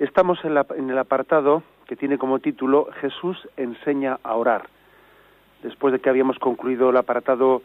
[0.00, 4.68] Estamos en, el apartado que tiene como título Jesús enseña a orar.
[5.62, 7.62] Después de que habíamos concluido el apartado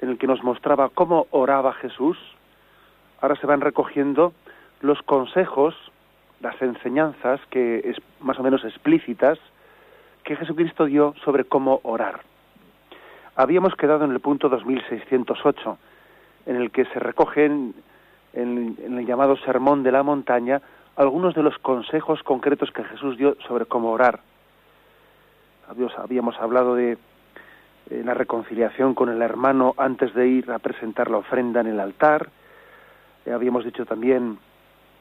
[0.00, 2.16] en el que nos mostraba cómo oraba Jesús,
[3.20, 4.32] ahora se van recogiendo
[4.80, 5.74] los consejos,
[6.40, 9.38] las enseñanzas que es más o menos explícitas
[10.22, 12.20] que Jesucristo dio sobre cómo orar.
[13.34, 15.78] Habíamos quedado en el punto 2608,
[16.46, 17.74] en el que se recogen
[18.34, 20.62] en el llamado Sermón de la Montaña
[21.00, 24.20] algunos de los consejos concretos que Jesús dio sobre cómo orar.
[25.96, 26.98] Habíamos hablado de
[27.88, 32.28] la reconciliación con el hermano antes de ir a presentar la ofrenda en el altar.
[33.24, 34.38] Eh, habíamos dicho también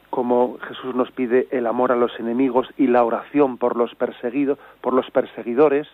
[0.09, 4.57] cómo Jesús nos pide el amor a los enemigos y la oración por los perseguidos,
[4.79, 5.89] por los perseguidores.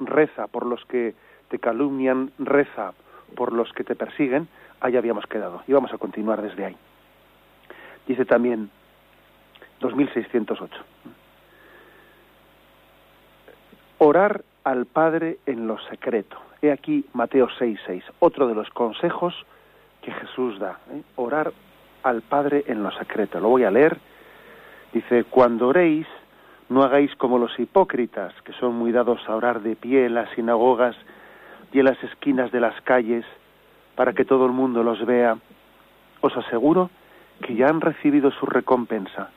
[0.00, 1.14] Reza por los que
[1.48, 2.92] te calumnian, reza
[3.34, 4.48] por los que te persiguen.
[4.82, 6.76] Ahí habíamos quedado y vamos a continuar desde ahí.
[8.06, 8.70] Dice también
[9.80, 10.74] 2608.
[13.98, 16.36] Orar al Padre en lo secreto.
[16.62, 19.34] He aquí Mateo 6.6, otro de los consejos
[20.02, 20.78] que Jesús da.
[20.92, 21.02] ¿eh?
[21.16, 21.52] Orar
[22.02, 23.40] al Padre en lo secreto.
[23.40, 23.98] Lo voy a leer.
[24.92, 26.06] Dice, cuando oréis,
[26.68, 30.30] no hagáis como los hipócritas, que son muy dados a orar de pie en las
[30.30, 30.96] sinagogas
[31.72, 33.24] y en las esquinas de las calles,
[33.94, 35.38] para que todo el mundo los vea.
[36.20, 36.90] Os aseguro
[37.48, 39.30] ya han recibido su recompensa.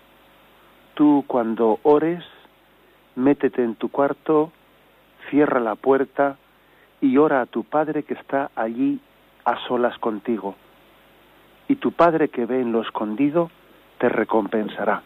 [0.93, 2.23] Tú cuando ores,
[3.15, 4.51] métete en tu cuarto,
[5.29, 6.38] cierra la puerta
[7.01, 8.99] y ora a tu Padre que está allí
[9.45, 10.55] a solas contigo.
[11.67, 13.51] Y tu Padre que ve en lo escondido
[13.99, 15.03] te recompensará.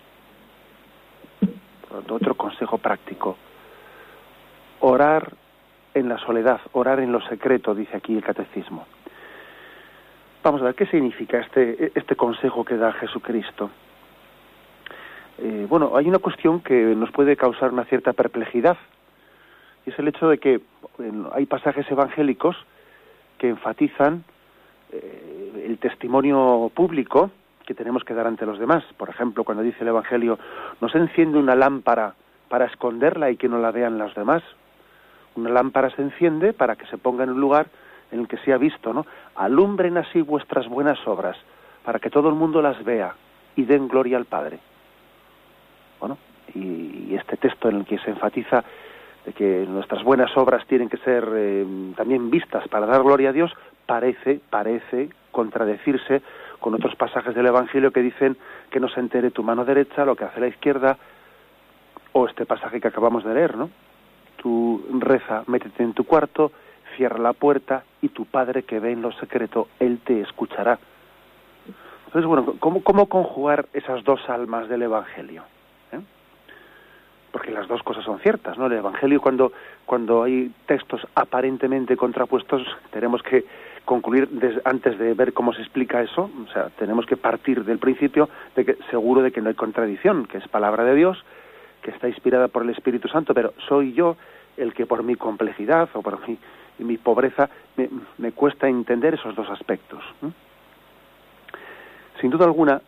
[2.09, 3.37] Otro consejo práctico.
[4.79, 5.33] Orar
[5.93, 8.85] en la soledad, orar en lo secreto, dice aquí el catecismo.
[10.43, 13.69] Vamos a ver, ¿qué significa este, este consejo que da Jesucristo?
[15.37, 18.75] Eh, bueno, hay una cuestión que nos puede causar una cierta perplejidad,
[19.85, 20.59] y es el hecho de que
[21.31, 22.57] hay pasajes evangélicos
[23.37, 24.25] que enfatizan
[24.91, 27.31] eh, el testimonio público
[27.65, 28.83] que tenemos que dar ante los demás.
[28.97, 30.37] Por ejemplo, cuando dice el Evangelio,
[30.81, 32.15] no se enciende una lámpara
[32.49, 34.43] para esconderla y que no la vean los demás.
[35.35, 37.67] Una lámpara se enciende para que se ponga en un lugar
[38.11, 39.05] en el que se ha visto, ¿no?
[39.35, 41.37] Alumbren así vuestras buenas obras,
[41.83, 43.15] para que todo el mundo las vea
[43.55, 44.59] y den gloria al Padre.
[45.99, 46.17] Bueno,
[46.53, 48.63] y, este texto en el que se enfatiza
[49.25, 53.33] de que nuestras buenas obras tienen que ser eh, también vistas para dar gloria a
[53.33, 53.51] Dios,
[53.85, 56.21] parece, parece contradecirse
[56.59, 58.37] con otros pasajes del Evangelio que dicen
[58.69, 60.97] que no se entere tu mano derecha lo que hace la izquierda,
[62.13, 63.69] o este pasaje que acabamos de leer, ¿no?
[64.37, 66.51] Tú reza, métete en tu cuarto,
[66.95, 70.79] cierra la puerta y tu Padre que ve en lo secreto, Él te escuchará.
[72.05, 75.43] Entonces, bueno, ¿cómo, cómo conjugar esas dos almas del Evangelio?
[75.91, 75.99] ¿Eh?
[77.31, 78.67] Porque las dos cosas son ciertas, ¿no?
[78.67, 79.51] El Evangelio, cuando,
[79.85, 83.45] cuando hay textos aparentemente contrapuestos, tenemos que
[83.85, 84.29] concluir
[84.63, 88.65] antes de ver cómo se explica eso, o sea, tenemos que partir del principio de
[88.65, 91.23] que seguro de que no hay contradicción, que es palabra de Dios,
[91.81, 94.15] que está inspirada por el Espíritu Santo, pero soy yo
[94.55, 96.37] el que por mi complejidad o por mi
[96.79, 97.49] y mi pobreza,
[98.17, 100.03] me, cuesta entender esos dos aspectos.
[102.19, 102.81] Sin duda alguna,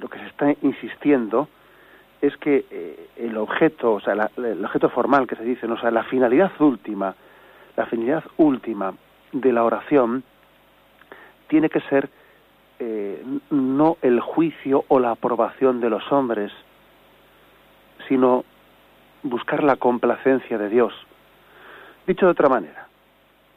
[0.00, 1.48] lo que se está insistiendo
[2.20, 5.90] es que eh, el objeto, o sea, el objeto formal que se dice, o sea,
[5.90, 7.14] la finalidad última,
[7.76, 8.94] la finalidad última
[9.32, 10.22] de la oración
[11.48, 12.08] tiene que ser
[12.78, 16.52] eh, no el juicio o la aprobación de los hombres,
[18.08, 18.44] sino
[19.22, 20.92] buscar la complacencia de Dios.
[22.06, 22.86] Dicho de otra manera,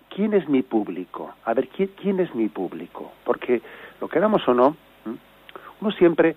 [0.10, 1.34] ¿quién es mi público?
[1.44, 3.12] A ver, ¿quién, es mi público?
[3.26, 3.62] Porque
[4.00, 4.76] lo queramos o no,
[5.82, 6.36] uno siempre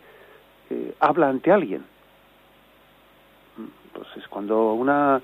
[0.71, 1.85] eh, habla ante alguien.
[3.93, 5.21] Pues es cuando una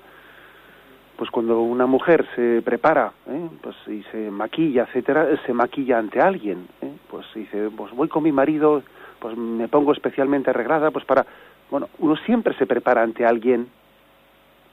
[1.17, 3.49] pues cuando una mujer se prepara ¿eh?
[3.61, 6.93] pues y se maquilla etcétera se maquilla ante alguien ¿eh?
[7.09, 8.83] pues dice pues voy con mi marido
[9.17, 11.25] pues me pongo especialmente arreglada pues para
[11.71, 13.67] bueno uno siempre se prepara ante alguien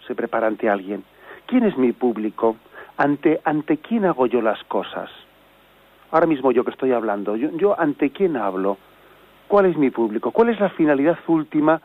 [0.07, 1.03] se prepara ante alguien
[1.55, 2.57] ¿Quién es mi público?
[2.97, 5.09] ¿Ante, ante quién hago yo las cosas?
[6.11, 8.77] Ahora mismo yo que estoy hablando, yo, ante quién hablo?
[9.47, 10.33] ¿Cuál es mi público?
[10.33, 11.81] ¿Cuál es la finalidad última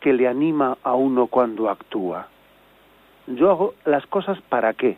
[0.00, 2.26] que le anima a uno cuando actúa?
[3.26, 4.96] Yo hago las cosas para qué?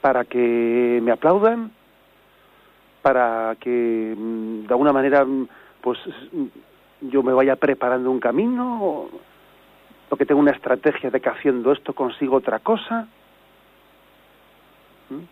[0.00, 1.72] Para que me aplaudan,
[3.02, 5.48] para que mm, de alguna manera mm,
[5.80, 5.98] pues
[7.00, 9.08] yo me vaya preparando un camino,
[10.14, 13.08] porque tengo una estrategia de que haciendo esto consigo otra cosa.
[15.10, 15.24] ¿Mm?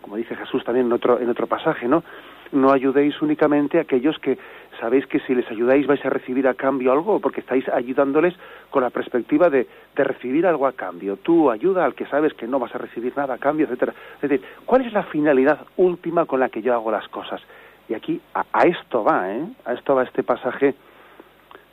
[0.00, 2.04] Como dice Jesús también en otro, en otro pasaje, ¿no?
[2.52, 4.38] no ayudéis únicamente a aquellos que
[4.78, 8.32] sabéis que si les ayudáis vais a recibir a cambio algo, porque estáis ayudándoles
[8.70, 9.66] con la perspectiva de,
[9.96, 11.16] de recibir algo a cambio.
[11.16, 13.92] Tú ayuda al que sabes que no vas a recibir nada a cambio, etcétera.
[14.22, 17.42] Es decir, ¿cuál es la finalidad última con la que yo hago las cosas?
[17.88, 19.44] Y aquí a, a esto va, ¿eh?
[19.64, 20.76] A esto va este pasaje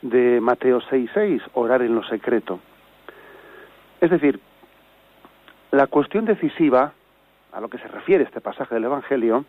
[0.02, 2.60] de Mateo 6:6, orar en lo secreto.
[4.00, 4.40] Es decir,
[5.70, 6.92] la cuestión decisiva
[7.52, 9.44] a lo que se refiere este pasaje del Evangelio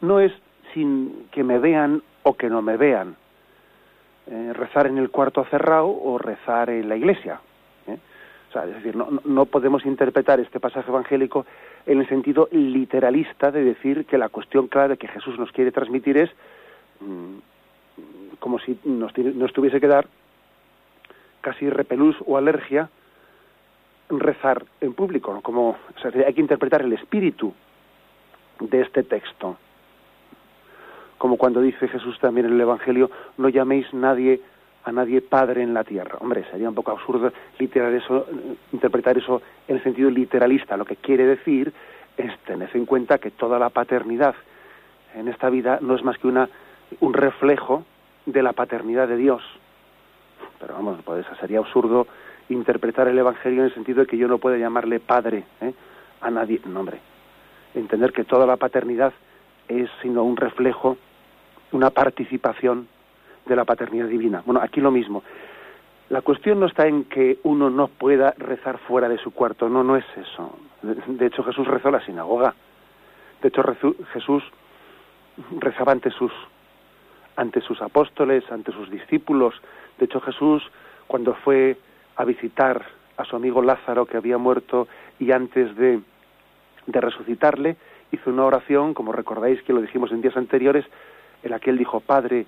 [0.00, 0.32] no es
[0.72, 3.16] sin que me vean o que no me vean.
[4.30, 7.40] Eh, rezar en el cuarto cerrado o rezar en la iglesia.
[7.86, 7.98] ¿eh?
[8.48, 11.46] O sea, es decir, no, no, podemos interpretar este pasaje evangélico
[11.86, 16.18] en el sentido literalista de decir que la cuestión clara que Jesús nos quiere transmitir
[16.18, 16.30] es
[17.00, 17.38] mmm,
[18.38, 20.06] como si nos, nos tuviese que dar
[21.40, 22.90] casi repelús o alergia
[24.10, 25.76] rezar en público, como
[26.26, 27.52] hay que interpretar el espíritu
[28.60, 29.56] de este texto
[31.18, 34.40] como cuando dice Jesús también en el Evangelio, no llaméis nadie
[34.84, 36.16] a nadie padre en la tierra.
[36.20, 38.26] Hombre, sería un poco absurdo literal eso,
[38.72, 40.76] interpretar eso en el sentido literalista.
[40.76, 41.72] Lo que quiere decir
[42.16, 44.34] es tener en cuenta que toda la paternidad
[45.14, 46.48] en esta vida no es más que una,
[47.00, 47.84] un reflejo
[48.26, 49.42] de la paternidad de Dios.
[50.60, 52.06] Pero vamos, pues sería absurdo
[52.48, 55.74] interpretar el Evangelio en el sentido de que yo no pueda llamarle padre ¿eh?
[56.20, 56.60] a nadie.
[56.66, 56.98] No, hombre.
[57.74, 59.12] Entender que toda la paternidad
[59.68, 60.96] es sino un reflejo
[61.72, 62.88] una participación
[63.46, 64.42] de la paternidad divina.
[64.44, 65.22] Bueno, aquí lo mismo.
[66.10, 69.84] La cuestión no está en que uno no pueda rezar fuera de su cuarto, no,
[69.84, 70.58] no es eso.
[70.82, 72.54] De hecho, Jesús rezó la sinagoga.
[73.42, 73.62] De hecho,
[74.12, 74.42] Jesús
[75.58, 76.32] rezaba ante sus,
[77.38, 79.54] ante sus apóstoles, ante sus discípulos.
[79.96, 80.62] De hecho, Jesús,
[81.06, 81.76] cuando fue
[82.16, 82.84] a visitar
[83.16, 84.88] a su amigo Lázaro, que había muerto,
[85.20, 86.00] y antes de,
[86.86, 87.76] de resucitarle,
[88.10, 90.84] hizo una oración, como recordáis que lo dijimos en días anteriores,
[91.44, 92.44] en la que él dijo, Padre,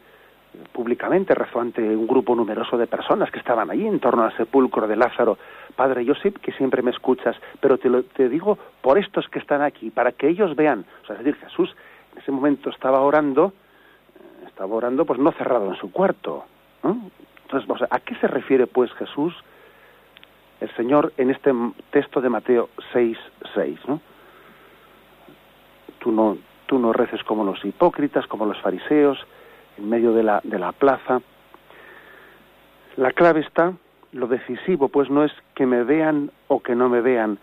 [0.73, 4.89] públicamente rezó ante un grupo numeroso de personas que estaban allí en torno al sepulcro
[4.89, 5.39] de Lázaro.
[5.77, 9.39] Padre, yo sé que siempre me escuchas, pero te, lo, te digo por estos que
[9.39, 10.85] están aquí, para que ellos vean.
[11.05, 11.77] O sea, es decir, Jesús
[12.13, 13.53] en ese momento estaba orando,
[14.61, 16.45] estaba pues no cerrado en su cuarto.
[16.83, 19.35] Entonces, ¿a qué se refiere pues Jesús,
[20.61, 21.51] el Señor, en este
[21.91, 23.17] texto de Mateo 6,
[23.55, 23.79] 6?
[23.89, 24.01] ¿no?
[25.99, 26.37] Tú no,
[26.67, 29.19] tú no reces como los hipócritas, como los fariseos,
[29.79, 31.23] en medio de la, de la plaza.
[32.97, 33.73] La clave está,
[34.13, 37.39] lo decisivo, pues no es que me vean o que no me vean,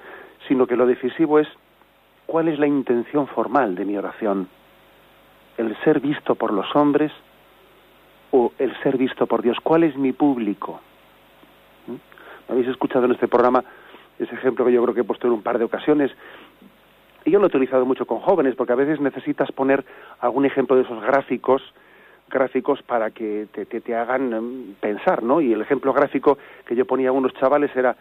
[0.47, 1.47] sino que lo decisivo es
[2.27, 4.49] cuál es la intención formal de mi oración.
[5.57, 7.11] El ser visto por los hombres
[8.31, 9.57] o el ser visto por Dios.
[9.63, 10.79] ¿Cuál es mi público?
[11.87, 12.51] ¿Mm?
[12.51, 13.63] Habéis escuchado en este programa
[14.19, 16.11] ese ejemplo que yo creo que he puesto en un par de ocasiones
[17.27, 19.83] y yo lo he utilizado mucho con jóvenes, porque a veces necesitas poner
[20.21, 21.61] algún ejemplo de esos gráficos,
[22.29, 25.41] gráficos para que te, hagan em, pensar, ¿no?
[25.41, 27.97] Y el ejemplo gráfico que yo ponía a unos chavales era,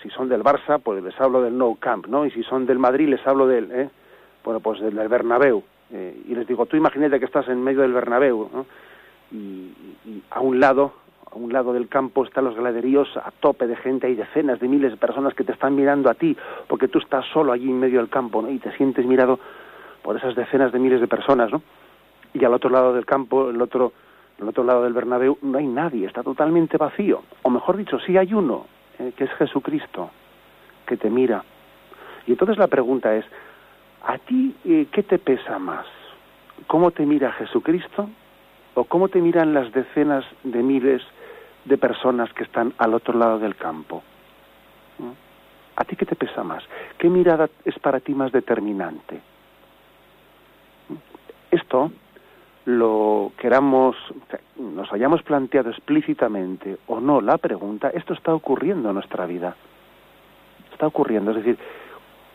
[0.00, 2.26] si son del Barça, pues les hablo del No Camp, ¿no?
[2.26, 3.90] Y si son del Madrid, les hablo del, ¿eh?
[4.44, 5.64] bueno, pues del Bernabéu.
[5.92, 8.66] Eh, y les digo, tú imagínate que estás en medio del Bernabéu.
[9.32, 9.72] Y,
[10.30, 10.92] a un lado
[11.30, 14.66] a un lado del campo están los graderíos a tope de gente, hay decenas de
[14.66, 16.34] miles de personas que te están mirando a ti,
[16.66, 18.50] porque tú estás solo allí en medio del campo, ¿no?
[18.50, 19.38] Y te sientes mirado
[20.02, 21.60] por esas decenas de miles de personas, ¿no?
[22.32, 23.92] Y al otro lado del campo, el otro,
[24.38, 27.22] el otro lado del Bernabéu, no hay nadie, está totalmente vacío.
[27.42, 28.64] O mejor dicho, sí hay uno,
[28.98, 30.10] eh, que es Jesucristo,
[30.86, 31.44] que te mira.
[32.26, 33.26] Y entonces la pregunta es,
[34.04, 35.86] ¿a ti eh, qué te pesa más?
[36.66, 38.08] ¿Cómo te mira Jesucristo?
[38.74, 41.02] ¿O cómo te miran las decenas de miles
[41.68, 44.02] de personas que están al otro lado del campo.
[45.76, 46.64] ¿A ti qué te pesa más?
[46.96, 49.20] ¿Qué mirada es para ti más determinante?
[51.50, 51.92] Esto
[52.64, 53.96] lo queramos,
[54.56, 59.54] nos hayamos planteado explícitamente o no la pregunta, esto está ocurriendo en nuestra vida.
[60.72, 61.58] Está ocurriendo, es decir,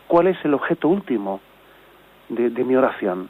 [0.08, 1.42] ¿cuál es el objeto último
[2.30, 3.30] de, mi oración?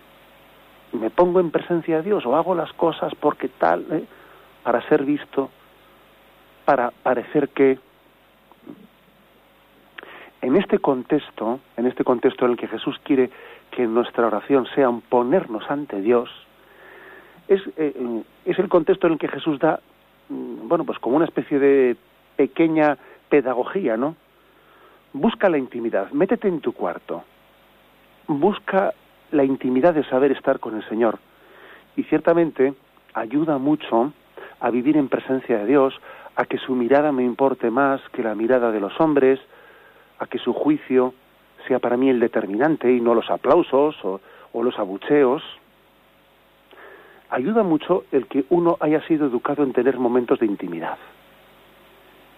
[0.91, 4.03] ¿Me pongo en presencia de Dios o hago las cosas porque tal, eh,
[4.63, 5.49] para ser visto,
[6.65, 7.79] para parecer que
[10.41, 13.29] en este contexto, en este contexto en el que Jesús quiere
[13.71, 16.29] que nuestra oración sea un ponernos ante Dios,
[17.47, 19.79] es, eh, es el contexto en el que Jesús da,
[20.29, 21.95] mm, bueno, pues como una especie de
[22.35, 22.97] pequeña
[23.29, 24.15] pedagogía, ¿no?
[25.13, 27.23] Busca la intimidad, métete en tu cuarto,
[28.27, 28.93] busca
[29.31, 31.19] la intimidad de saber estar con el Señor.
[31.95, 32.73] Y ciertamente
[33.13, 34.13] ayuda mucho
[34.59, 35.93] a vivir en presencia de Dios,
[36.35, 39.39] a que su mirada me importe más que la mirada de los hombres,
[40.19, 41.13] a que su juicio
[41.67, 44.19] sea para mí el determinante y no los aplausos o,
[44.63, 45.43] los abucheos.
[47.29, 50.97] Ayuda mucho el que uno haya sido educado en tener momentos de intimidad.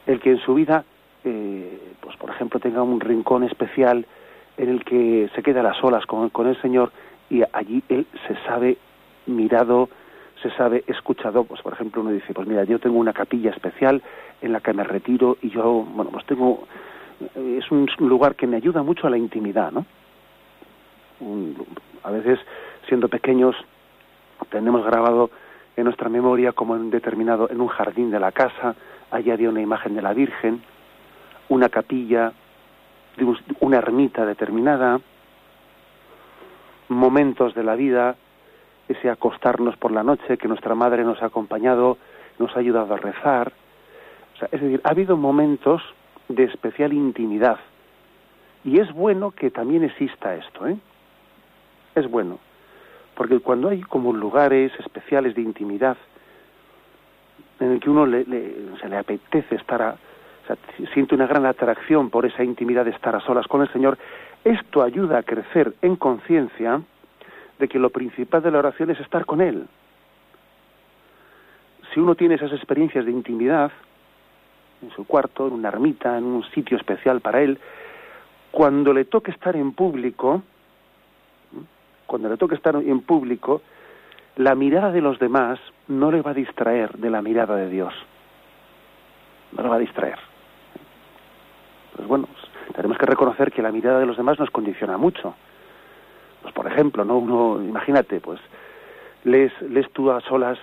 [0.05, 0.85] El que en su vida,
[1.23, 4.05] eh, pues por ejemplo, tenga un rincón especial
[4.57, 6.91] en el que se queda a las olas con, con el Señor
[7.29, 8.77] y allí él se sabe
[9.25, 9.89] mirado,
[10.41, 14.01] se sabe escuchado, pues por ejemplo uno dice, pues mira, yo tengo una capilla especial
[14.41, 16.67] en la que me retiro y yo, bueno, pues tengo,
[17.35, 19.85] es un lugar que me ayuda mucho a la intimidad, ¿no?
[22.03, 22.39] a veces,
[22.87, 23.55] siendo pequeños,
[24.49, 25.31] tenemos grabado
[25.75, 28.75] en nuestra memoria como en determinado, en un jardín de la casa,
[29.11, 30.61] allá había una imagen de la Virgen,
[31.49, 32.33] una capilla,
[33.59, 34.99] una ermita determinada,
[36.89, 38.15] momentos de la vida
[38.87, 41.97] ese acostarnos por la noche, que nuestra madre nos ha acompañado,
[42.37, 43.51] nos ha ayudado a rezar.
[44.51, 45.81] es decir, ha habido momentos
[46.27, 47.57] de especial intimidad.
[48.63, 50.77] Y es bueno que también exista esto, ¿eh?
[51.95, 52.39] Es bueno.
[53.15, 55.97] Porque cuando hay como lugares especiales de intimidad,
[57.59, 58.25] en el que uno le,
[58.81, 59.95] se le apetece estar a,
[60.93, 63.97] siente una gran atracción por esa intimidad de estar a solas con el Señor,
[64.43, 66.81] esto ayuda a crecer en conciencia
[67.59, 69.67] de que lo principal de la oración es estar con Él.
[71.93, 73.71] Si uno tiene esas experiencias de intimidad,
[74.81, 77.57] en su cuarto, en una ermita, en un sitio especial para Él,
[78.51, 80.43] cuando le toque estar en público,
[82.05, 83.61] cuando le toque estar en público,
[84.35, 87.93] la mirada de los demás no le va a distraer de la mirada de Dios.
[89.53, 90.19] No le va a distraer.
[91.95, 92.27] Pues bueno,
[92.75, 95.35] tenemos que reconocer que la mirada de los demás nos condiciona mucho
[96.45, 97.17] pues por ejemplo, ¿no?
[97.17, 98.39] Uno, imagínate, pues
[99.23, 100.59] lees, lees tú a solas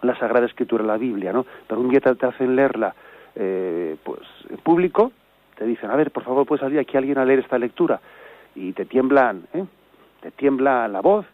[0.00, 1.44] la Sagrada Escritura, la Biblia, ¿no?
[1.68, 2.94] Pero un día te, hacen leerla,
[3.34, 5.12] eh, pues, en público,
[5.58, 8.00] te dicen, a ver, por favor, puedes salir aquí alguien a leer esta lectura,
[8.54, 9.66] y te tiemblan, ¿eh?
[10.22, 11.26] Te tiembla la voz,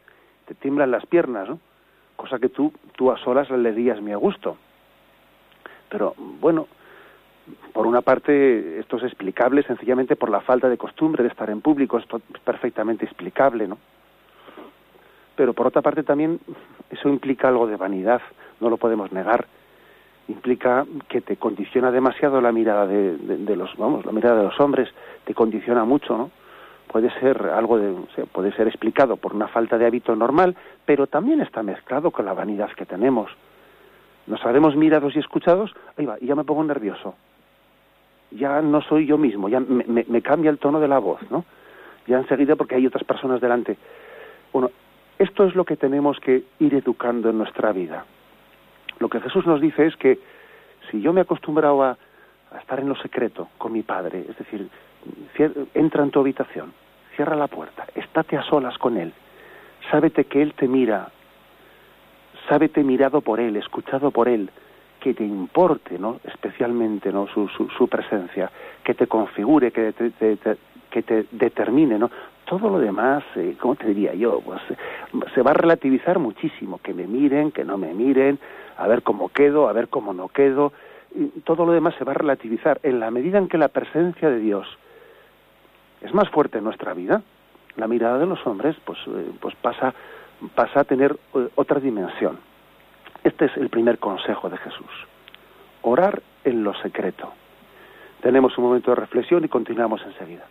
[0.47, 1.61] te tiemblan las piernas, ¿no?
[2.17, 4.57] Cosa que tú, tú a solas le leerías muy a gusto.
[5.88, 6.67] Pero, bueno,
[7.73, 11.61] por una parte, esto es explicable sencillamente por la falta de costumbre de estar en
[11.61, 13.79] público, esto es perfectamente explicable, ¿no?
[15.37, 16.41] Pero por otra parte también
[16.91, 18.23] eso implica algo de vanidad,
[18.61, 19.47] no lo podemos negar.
[20.29, 24.88] Implica que te condiciona demasiado la mirada de, los, vamos, la mirada de los hombres,
[25.25, 26.31] te condiciona mucho, ¿no?
[26.88, 27.95] Puede ser algo de,
[28.33, 32.33] puede ser explicado por una falta de hábito normal, pero también está mezclado con la
[32.33, 33.31] vanidad que tenemos.
[34.26, 37.15] Nos haremos mirados y escuchados, ahí va, y ya me pongo nervioso
[38.30, 41.45] ya no soy yo mismo, ya me, cambia el tono de la voz, ¿no?
[42.06, 43.76] Ya enseguida porque hay otras personas delante.
[44.52, 44.71] Bueno,
[45.18, 48.04] esto es lo que tenemos que ir educando en nuestra vida.
[48.99, 50.18] Lo que Jesús nos dice es que
[50.90, 51.97] si yo me he acostumbrado a,
[52.61, 54.68] estar en lo secreto con mi Padre, es decir,
[55.75, 56.73] entra en tu habitación,
[57.14, 59.12] cierra la puerta, estate a solas con Él,
[59.90, 61.11] sábete que Él te mira,
[62.49, 64.50] sábete mirado por Él, escuchado por Él,
[65.06, 66.18] que te importe ¿no?
[66.25, 67.28] especialmente ¿no?
[67.28, 68.50] Su, su, presencia,
[68.82, 71.96] que te configure, que te, determine.
[71.96, 72.10] ¿no?
[72.44, 74.40] Todo lo demás, eh, ¿cómo te diría yo?
[74.40, 74.60] Pues,
[75.32, 78.40] se va a relativizar muchísimo, que me miren, que no me miren,
[78.76, 80.72] a ver cómo quedo, a ver cómo no quedo.
[81.44, 84.40] Todo lo demás se va a relativizar en la medida en que la presencia de
[84.40, 84.66] Dios
[86.00, 87.22] es más fuerte en nuestra vida.
[87.76, 89.94] La mirada de los hombres pues, eh, pues pasa,
[90.56, 92.38] pasa a tener eh, otra dimensión.
[93.26, 94.87] Este es el primer consejo de Jesús.
[95.83, 97.33] Orar en lo secreto.
[98.21, 100.45] Tenemos un momento de reflexión y continuamos enseguida.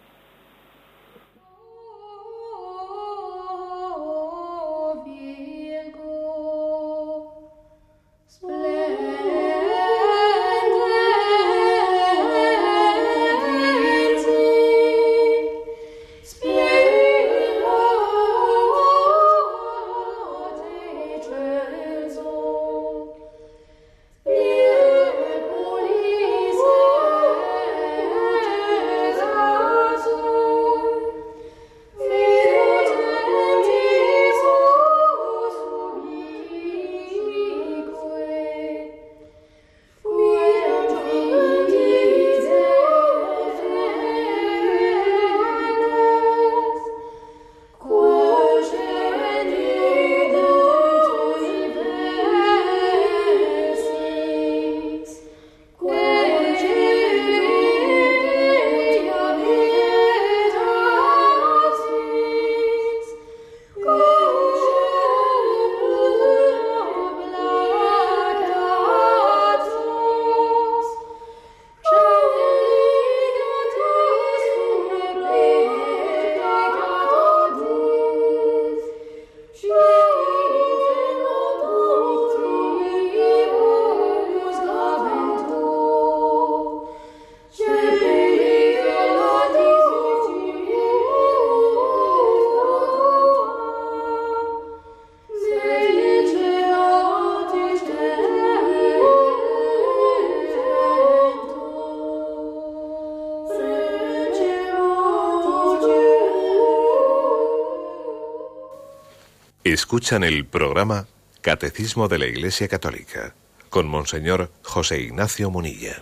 [109.65, 111.05] Escuchan el programa
[111.41, 113.33] Catecismo de la Iglesia Católica
[113.71, 115.95] con Monseñor José Ignacio Munilla.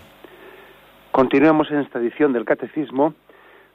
[1.13, 3.13] Continuamos en esta edición del Catecismo,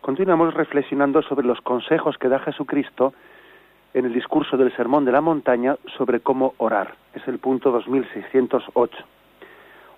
[0.03, 3.15] continuamos reflexionando sobre los consejos que da Jesucristo
[3.95, 6.95] en el discurso del Sermón de la Montaña sobre cómo orar.
[7.15, 8.95] Es el punto 2608.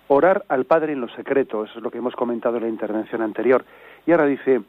[0.07, 3.21] Orar al Padre en lo secreto, eso es lo que hemos comentado en la intervención
[3.21, 3.65] anterior.
[4.07, 4.61] Y ahora dice,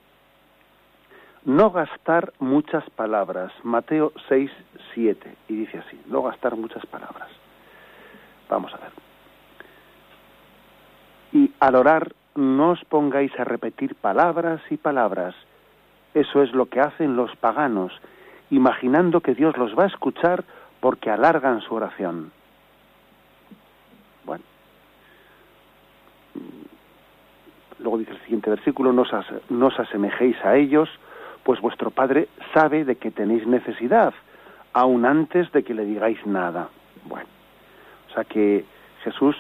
[1.45, 3.53] no gastar muchas palabras.
[3.63, 4.51] Mateo 6,
[4.95, 5.37] 7.
[5.49, 7.29] Y dice así, no gastar muchas palabras.
[8.49, 8.91] Vamos a ver.
[11.33, 15.35] Y al orar, no os pongáis a repetir palabras y palabras.
[16.15, 17.93] Eso es lo que hacen los paganos,
[18.51, 20.45] imaginando que Dios los va a escuchar
[20.81, 22.33] porque alargan su oración.
[24.25, 24.45] Bueno.
[27.79, 30.89] Luego dice el siguiente versículo, no os asemejéis a ellos,
[31.43, 34.15] pues vuestro Padre sabe de que tenéis necesidad,
[34.73, 36.69] aun antes de que le digáis nada.
[37.05, 37.27] Bueno,
[38.11, 38.65] o sea que
[39.03, 39.37] Jesús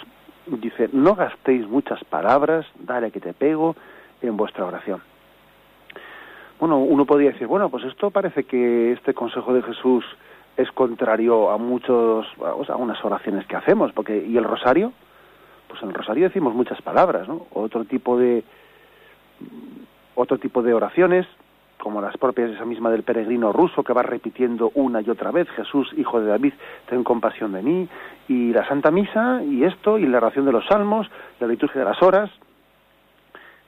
[0.46, 3.76] dice, no gastéis muchas palabras, dale que te pego
[4.20, 5.00] en vuestra oración.
[6.58, 10.04] Bueno, uno podría decir, bueno, pues esto parece que este consejo de Jesús
[10.56, 14.92] es contrario a muchos, a unas oraciones que hacemos, porque ¿y el rosario?
[15.68, 17.46] Pues en el rosario decimos muchas palabras, ¿no?
[17.52, 18.44] Otro tipo de
[20.14, 21.26] otro tipo de oraciones
[21.82, 25.48] como las propias esa misma del peregrino ruso que va repitiendo una y otra vez,
[25.50, 26.52] Jesús, hijo de David,
[26.88, 27.88] ten compasión de mí,
[28.28, 31.84] y la Santa Misa, y esto, y la oración de los salmos, la liturgia de
[31.84, 32.30] las horas.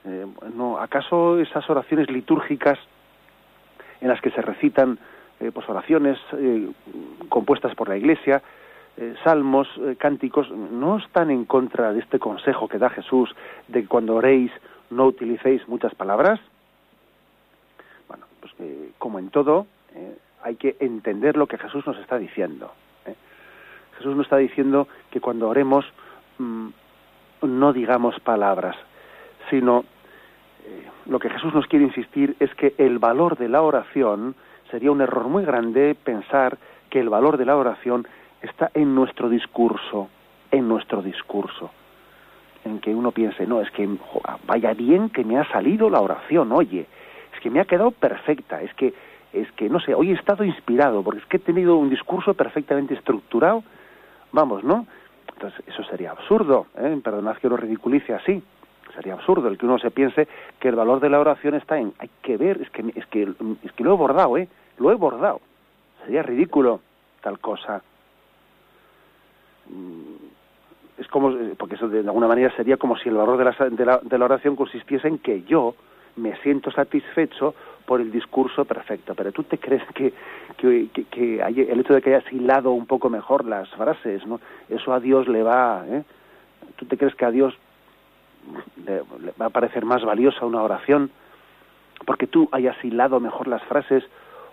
[0.05, 0.25] Eh,
[0.79, 2.79] ¿Acaso esas oraciones litúrgicas
[3.99, 4.97] en las que se recitan
[5.41, 6.69] eh, pues oraciones eh,
[7.27, 8.41] compuestas por la Iglesia,
[9.25, 13.29] salmos, cánticos, no están en contra de este consejo que da Jesús
[13.67, 14.53] de que cuando oréis
[14.89, 16.39] no utilicéis muchas palabras?
[18.45, 22.71] Pues, eh, como en todo, eh, hay que entender lo que Jesús nos está diciendo.
[23.07, 23.15] ¿eh?
[23.97, 25.83] Jesús nos está diciendo que cuando oremos
[26.37, 26.67] mm,
[27.41, 28.75] no digamos palabras,
[29.49, 29.83] sino
[31.07, 34.35] lo que Jesús nos quiere insistir es que el valor de la oración
[34.69, 36.57] sería un error muy grande pensar
[36.89, 38.07] que el valor de la oración
[38.41, 40.09] está en nuestro discurso,
[40.51, 41.71] en nuestro discurso
[42.63, 43.87] en que uno piense, no, es que
[44.47, 46.87] vaya bien que me ha salido la oración, oye,
[47.45, 48.91] que me ha quedado perfecta, es que,
[49.31, 52.33] es que, no sé, hoy he estado inspirado, porque es que he tenido un discurso
[52.33, 53.63] perfectamente estructurado,
[54.31, 54.87] vamos, ¿no?
[55.31, 56.99] Entonces, eso sería absurdo, ¿eh?
[57.03, 58.41] perdonad que lo ridiculice así,
[58.95, 60.27] sería absurdo el que uno se piense
[60.59, 63.31] que el valor de la oración está en, hay que ver, es que, es que,
[63.61, 64.47] es que lo he bordado, ¿eh?
[64.79, 65.39] Lo he bordado.
[66.03, 66.81] Sería ridículo
[67.21, 67.83] tal cosa
[69.69, 70.15] mm,
[70.97, 73.85] es como porque eso de alguna manera sería como si el valor de la, de
[73.85, 75.75] la, de la oración consistiese en que yo
[76.15, 79.13] me siento satisfecho por el discurso perfecto.
[79.15, 80.13] Pero tú te crees que,
[80.57, 84.39] que, que, el hecho de que hayas hilado un poco mejor las frases, ¿no?
[84.69, 86.03] Eso a Dios le va, ¿eh?
[86.77, 87.53] ¿Tú te crees que a Dios
[88.85, 89.01] le,
[89.39, 91.11] va a parecer más valiosa una oración
[92.05, 94.03] porque tú hayas hilado mejor las frases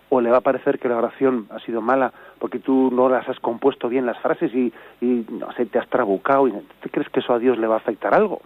[0.09, 3.29] o le va a parecer que la oración ha sido mala porque tú no las
[3.29, 6.48] has compuesto bien las frases y, no sé, te has trabucado?
[6.48, 8.40] Y, ¿Te crees que eso a Dios le va a afectar algo?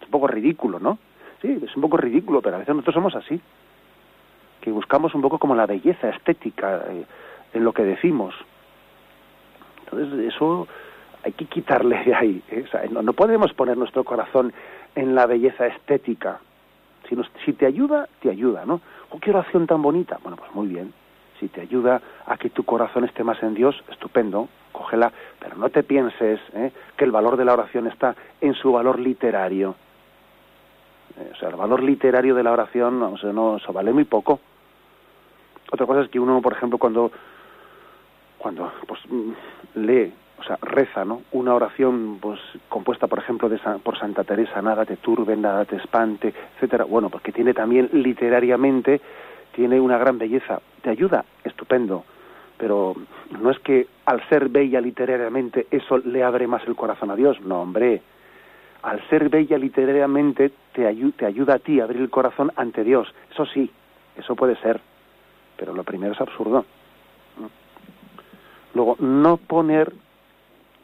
[0.00, 0.98] Es un poco ridículo, ¿no?
[1.42, 3.40] Sí, es un poco ridículo, pero a veces nosotros somos así,
[4.60, 7.04] que buscamos un poco como la belleza estética eh,
[7.52, 8.34] en lo que decimos.
[9.84, 10.66] Entonces, eso
[11.22, 12.42] hay que quitarle de ahí.
[12.50, 12.64] ¿eh?
[12.90, 14.52] no, podemos poner nuestro corazón
[14.94, 16.40] en la belleza estética.
[17.08, 18.80] Si, si te ayuda, te ayuda, ¿no?
[19.10, 20.18] Oh, qué oración tan bonita.
[20.22, 20.92] Bueno, pues muy bien.
[21.38, 25.68] Si te ayuda a que tu corazón esté más en Dios, estupendo, cógela, pero no
[25.68, 26.72] te pienses ¿eh?
[26.96, 29.74] que el valor de la oración está en su valor literario
[31.18, 34.40] o sea, el valor literario de la oración, o sea, no, eso vale muy poco.
[35.72, 37.10] Otra cosa es que uno, por ejemplo, cuando,
[38.38, 39.32] cuando pues, mm,
[39.76, 41.22] lee, o sea, reza, ¿no?
[41.32, 45.76] Una oración, pues, compuesta, por ejemplo, de, por Santa Teresa, nada te turbe, nada te
[45.76, 46.84] espante, etcétera.
[46.84, 49.00] Bueno, porque tiene también literariamente,
[49.52, 50.60] tiene una gran belleza.
[50.82, 52.04] Te ayuda, estupendo.
[52.58, 52.94] Pero
[53.40, 57.40] no es que al ser bella literariamente eso le abre más el corazón a Dios.
[57.40, 58.02] No, hombre
[58.86, 63.12] al ser bella literariamente te, ayuda a ti a abrir el corazón ante Dios.
[63.32, 63.68] Eso sí,
[64.16, 64.80] eso puede ser,
[65.56, 66.64] pero lo primero es absurdo.
[68.74, 69.92] Luego, no poner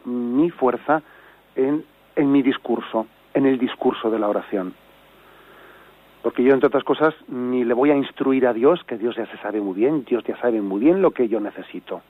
[0.04, 1.00] mi fuerza
[1.54, 1.84] en,
[2.16, 4.74] en mi discurso, en el discurso de la oración.
[6.22, 9.26] Porque yo, entre otras cosas, ni le voy a instruir a Dios, que Dios ya
[9.26, 12.02] se sabe muy bien, Dios ya sabe muy bien lo que yo necesito.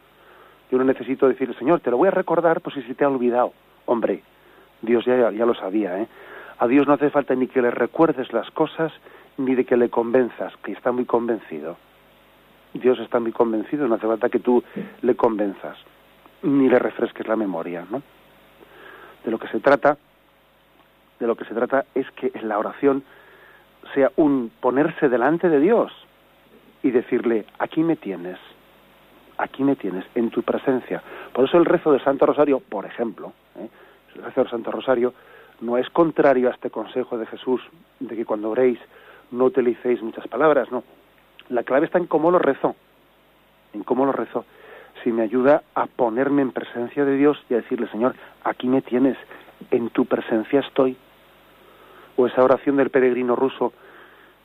[0.71, 3.11] Yo no necesito decirle, Señor, te lo voy a recordar por si se te ha
[3.11, 3.53] olvidado.
[3.85, 4.23] Hombre,
[4.83, 5.99] Dios ya, lo sabía.
[5.99, 6.09] ¿eh?
[6.59, 8.93] A Dios no hace falta ni que le recuerdes las cosas,
[9.39, 11.77] ni de que le convenzas, que está muy convencido.
[12.75, 14.63] Dios está muy convencido, no hace falta que tú
[15.03, 15.77] le convenzas,
[16.43, 18.03] ni le refresques la memoria, ¿no?
[19.25, 19.97] De lo que se trata,
[21.21, 23.05] de lo que se trata es que en la oración
[23.95, 25.93] sea un ponerse delante de Dios
[26.83, 28.39] y decirle, aquí me tienes,
[29.39, 31.03] aquí me tienes, en tu presencia.
[31.33, 33.69] Por eso el rezo del Santo Rosario, por ejemplo, ¿eh?
[34.15, 35.15] Del Santo Rosario
[35.61, 37.61] no es contrario a este consejo de Jesús
[38.01, 38.79] de que cuando oréis
[39.31, 40.83] no utilicéis muchas palabras, no.
[41.49, 42.77] La clave está en cómo lo rezo,
[43.73, 44.45] en cómo lo rezo.
[45.03, 48.83] Si me ayuda a ponerme en presencia de Dios y a decirle, Señor, aquí me
[48.83, 49.17] tienes,
[49.71, 50.97] en tu presencia estoy.
[52.17, 53.73] O esa oración del peregrino ruso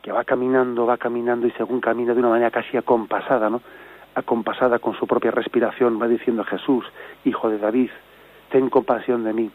[0.01, 3.61] que va caminando, va caminando y según camina de una manera casi acompasada, ¿no?
[4.15, 6.85] Acompasada con su propia respiración, va diciendo Jesús,
[7.25, 7.89] hijo de David,
[8.49, 9.51] ten compasión de mí.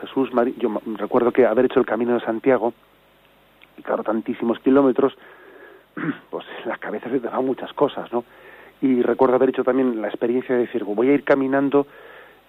[0.00, 2.72] Jesús, yo recuerdo que haber hecho el camino de Santiago,
[3.78, 5.16] y claro, tantísimos kilómetros,
[6.30, 8.24] pues en la cabeza se te dan muchas cosas, ¿no?
[8.80, 11.86] Y recuerdo haber hecho también la experiencia de decir, voy a ir caminando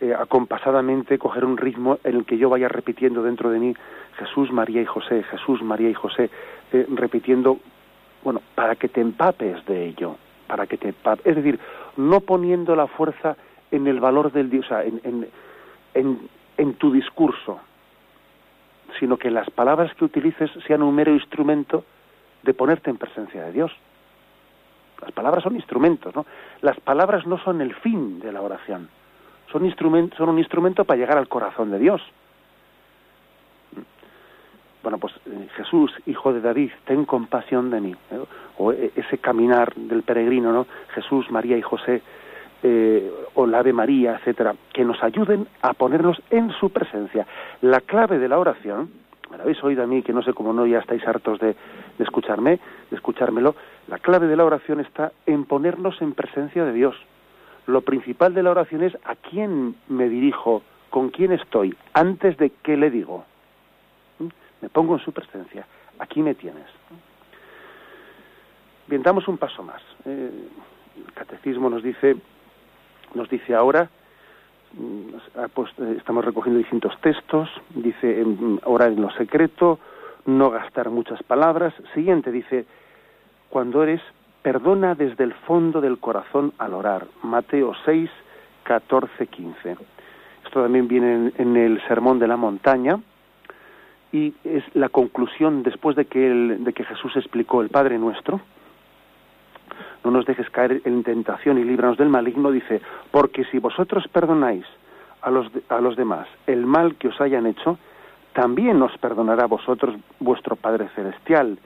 [0.01, 3.75] eh, acompasadamente, coger un ritmo en el que yo vaya repitiendo dentro de mí
[4.17, 6.31] Jesús, María y José, Jesús, María y José,
[6.71, 7.59] eh, repitiendo,
[8.23, 11.59] bueno, para que te empapes de ello, para que te empapes, es decir,
[11.97, 13.37] no poniendo la fuerza
[13.73, 15.27] en el valor del Dios, o sea, en, en,
[15.93, 17.59] en, en tu discurso,
[18.99, 21.83] sino que las palabras que utilices sean un mero instrumento
[22.43, 23.71] de ponerte en presencia de Dios.
[25.01, 26.25] Las palabras son instrumentos, ¿no?
[26.61, 28.89] Las palabras no son el fin de la oración,
[29.51, 32.01] son, instrumento, son un instrumento para llegar al corazón de Dios.
[34.83, 37.95] Bueno, pues eh, Jesús, hijo de David, ten compasión de mí.
[38.57, 40.67] O eh, ese caminar del peregrino, ¿no?
[40.93, 42.01] Jesús, María y José,
[43.35, 47.27] o la Ave María, etcétera, que nos ayuden a ponernos en su presencia.
[47.61, 48.89] La clave de la oración,
[49.29, 51.55] me lo habéis oído a mí, que no sé cómo no ya estáis hartos de,
[51.97, 53.55] de escucharme, de escuchármelo,
[53.87, 56.95] la clave de la oración está en ponernos en presencia de Dios.
[57.65, 62.51] Lo principal de la oración es a quién me dirijo, con quién estoy, antes de
[62.61, 63.25] qué le digo.
[64.19, 64.27] ¿Mm?
[64.61, 65.65] Me pongo en su presencia.
[65.99, 66.67] Aquí me tienes.
[68.87, 69.81] Bien, damos un paso más.
[70.05, 70.29] Eh,
[70.97, 72.15] el catecismo nos dice
[73.15, 73.89] nos dice ahora,
[74.73, 78.23] mm, eh, estamos recogiendo distintos textos, dice
[78.63, 79.79] orar en lo secreto,
[80.25, 81.73] no gastar muchas palabras.
[81.93, 82.65] Siguiente dice,
[83.49, 84.01] cuando eres,
[84.41, 87.07] perdona desde el fondo del corazón al orar.
[87.23, 88.09] Mateo 6,
[88.63, 89.77] 14, 15.
[90.45, 92.99] Esto también viene en, el Sermón de la Montaña
[94.11, 98.41] y es la conclusión después de que Jesús explicó el Padre Nuestro
[100.03, 102.81] no nos dejes caer en tentación y líbranos del maligno, dice,
[103.11, 104.65] porque si vosotros perdonáis
[105.21, 107.77] a los, a los demás el mal que os hayan hecho,
[108.33, 111.57] también os perdonará a vosotros vuestro Padre Celestial.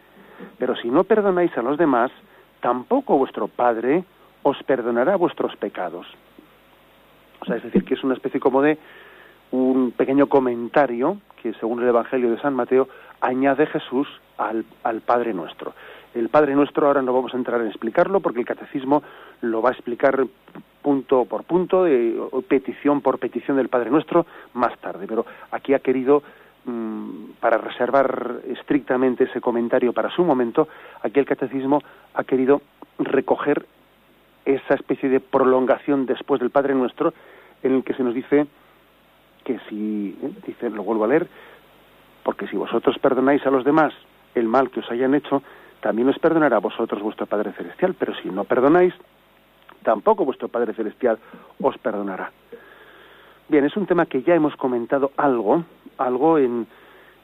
[0.57, 2.11] Pero si no perdonáis a los demás,
[2.59, 4.03] tampoco vuestro Padre
[4.43, 6.05] os perdonará vuestros pecados.
[7.39, 8.77] O sea, es decir, que es una especie como de
[9.51, 12.89] un pequeño comentario que, según el Evangelio de San Mateo,
[13.21, 15.73] añade Jesús al, al Padre nuestro.
[16.17, 19.03] El Padre Nuestro ahora no vamos a entrar en explicarlo porque el Catecismo
[19.41, 20.25] lo va a explicar
[20.81, 21.85] punto por punto,
[22.47, 25.05] petición por petición del Padre Nuestro más tarde.
[25.07, 26.23] Pero aquí ha querido,
[26.65, 30.67] mm, para reservar estrictamente ese comentario para su momento,
[31.03, 31.83] aquí el Catecismo
[32.15, 32.61] ha querido
[32.97, 33.67] recoger
[34.43, 37.13] esa especie de prolongación después del Padre Nuestro
[37.61, 38.47] en el que se nos dice
[39.43, 41.27] que si, eh, dice, lo vuelvo a leer,
[42.23, 43.93] porque si vosotros perdonáis a los demás
[44.33, 45.43] el mal que os hayan hecho,
[45.81, 48.93] también os perdonará a vosotros vuestro Padre Celestial, pero si no perdonáis,
[49.83, 51.17] tampoco vuestro Padre Celestial
[51.61, 52.31] os perdonará.
[53.49, 55.63] Bien, es un tema que ya hemos comentado algo,
[55.97, 56.67] algo en,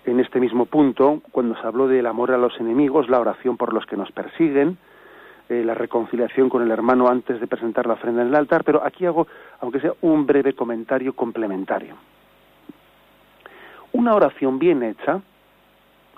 [0.05, 3.73] en este mismo punto, cuando se habló del amor a los enemigos, la oración por
[3.73, 4.77] los que nos persiguen,
[5.49, 8.81] eh, la reconciliación con el hermano antes de presentar la ofrenda en el altar, pero
[8.85, 9.27] aquí hago,
[9.59, 11.95] aunque sea un breve comentario complementario.
[13.91, 15.19] Una oración bien hecha,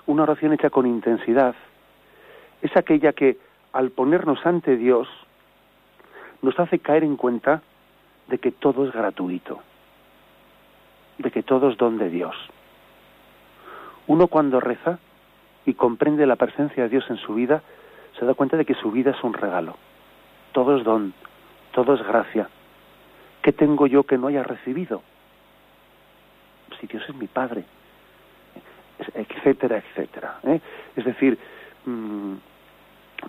[0.06, 1.56] una oración hecha con intensidad,
[2.66, 3.38] es aquella que
[3.72, 5.08] al ponernos ante Dios
[6.42, 7.62] nos hace caer en cuenta
[8.28, 9.60] de que todo es gratuito,
[11.18, 12.34] de que todo es don de Dios.
[14.06, 14.98] Uno cuando reza
[15.64, 17.62] y comprende la presencia de Dios en su vida,
[18.18, 19.76] se da cuenta de que su vida es un regalo.
[20.52, 21.12] Todo es don,
[21.72, 22.48] todo es gracia.
[23.42, 25.02] ¿Qué tengo yo que no haya recibido?
[26.80, 27.64] Si Dios es mi Padre,
[29.14, 30.38] etcétera, etcétera.
[30.44, 30.60] ¿eh?
[30.96, 31.38] Es decir,
[31.84, 32.34] mm,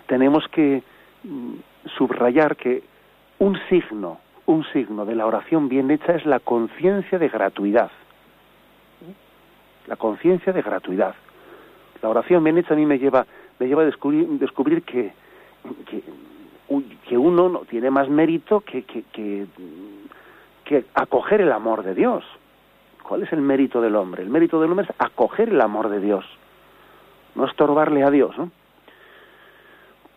[0.06, 0.82] tenemos que
[1.24, 1.54] mm,
[1.96, 2.82] subrayar que
[3.38, 7.90] un signo, un signo de la oración bien hecha es la conciencia de gratuidad.
[9.86, 11.14] La conciencia de gratuidad.
[12.02, 13.26] La oración bien hecha a mí me lleva,
[13.58, 15.12] me lleva a descubrir, descubrir que,
[17.08, 19.46] que uno no tiene más mérito que, que, que,
[20.64, 22.24] que acoger el amor de Dios.
[23.02, 24.22] ¿Cuál es el mérito del hombre?
[24.22, 26.26] El mérito del hombre es acoger el amor de Dios,
[27.34, 28.50] no estorbarle a Dios, ¿no?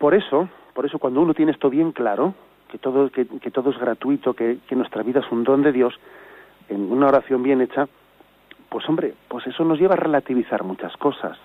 [0.01, 2.33] Por eso, por eso cuando uno tiene esto bien claro,
[2.71, 5.93] que todo, que, todo es gratuito, que, que, nuestra vida es un don de Dios,
[6.69, 7.87] en una oración bien hecha,
[8.67, 11.37] pues hombre, pues eso nos lleva a relativizar muchas cosas.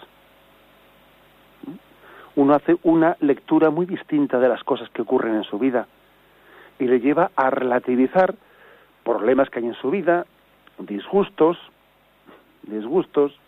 [2.34, 5.86] Uno hace una lectura muy distinta de las cosas que ocurren en su vida
[6.78, 8.36] y le lleva a relativizar
[9.04, 10.24] problemas que hay en su vida,
[10.78, 11.58] disgustos,
[12.62, 13.38] disgustos,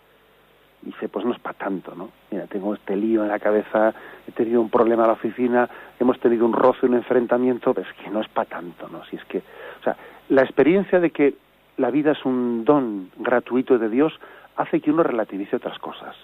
[0.83, 2.09] y dice, pues no es para tanto, ¿no?
[2.31, 3.93] Mira, tengo este lío en la cabeza,
[4.27, 8.09] he tenido un problema en la oficina, hemos tenido un roce, un enfrentamiento, pues que
[8.09, 9.03] no es para tanto, ¿no?
[9.05, 9.95] Si es que, o sea,
[10.29, 11.35] la experiencia de que
[11.77, 14.13] la vida es un don gratuito de Dios
[14.55, 16.15] hace que uno relativice otras cosas.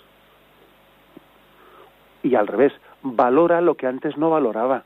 [2.24, 4.84] Y al revés, valora lo que antes no valoraba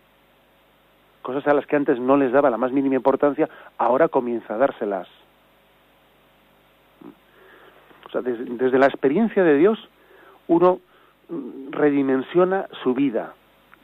[1.21, 4.57] cosas a las que antes no les daba la más mínima importancia, ahora comienza a
[4.57, 5.07] dárselas.
[8.09, 9.77] O sea, desde, la experiencia de Dios,
[10.47, 10.79] uno
[11.69, 13.33] redimensiona su vida,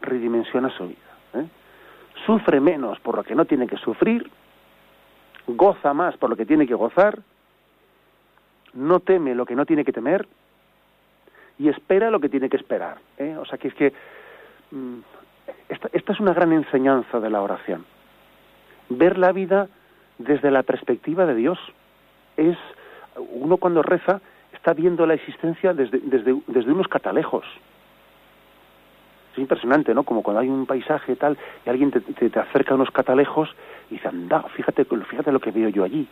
[0.01, 0.97] redimensiona su vida.
[1.35, 1.45] ¿eh?
[2.25, 4.29] Sufre menos por lo que no tiene que sufrir,
[5.45, 7.19] goza más por lo que tiene que gozar,
[8.73, 10.27] no teme lo que no tiene que temer
[11.59, 12.97] y espera lo que tiene que esperar.
[13.19, 13.37] ¿eh?
[13.37, 13.93] O sea, que es que
[14.71, 14.97] mm,
[15.69, 17.85] esta, esta es una gran enseñanza de la oración.
[18.89, 19.69] Ver la vida
[20.17, 21.59] desde la perspectiva de Dios.
[22.37, 22.57] Es
[23.17, 24.21] uno cuando reza
[24.53, 27.45] está viendo la existencia desde, desde, desde unos catalejos.
[29.33, 30.03] Es impresionante, ¿no?
[30.03, 33.49] Como cuando hay un paisaje tal y alguien te, te, acerca a unos catalejos
[33.89, 36.07] y dice, anda, fíjate, fíjate lo que veo yo allí.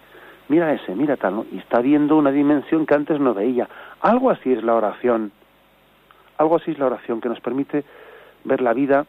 [0.50, 1.46] Mira ese, mira tal, ¿no?
[1.52, 3.68] Y está viendo una dimensión que antes no veía.
[4.02, 5.32] Algo así es la oración.
[6.38, 7.86] Algo así es la oración que nos permite
[8.44, 9.06] ver la vida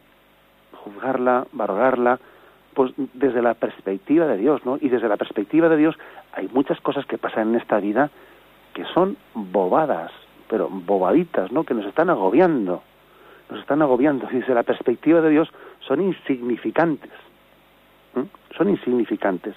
[0.85, 2.19] juzgarla, valorarla,
[2.75, 4.77] pues desde la perspectiva de Dios, ¿no?
[4.79, 5.95] Y desde la perspectiva de Dios
[6.33, 8.11] hay muchas cosas que pasan en esta vida
[8.73, 10.11] que son bobadas,
[10.49, 11.63] pero bobaditas, ¿no?
[11.63, 12.83] Que nos están agobiando,
[13.49, 14.27] nos están agobiando.
[14.29, 15.49] Y desde la perspectiva de Dios
[15.87, 17.11] son insignificantes,
[18.57, 19.55] son insignificantes.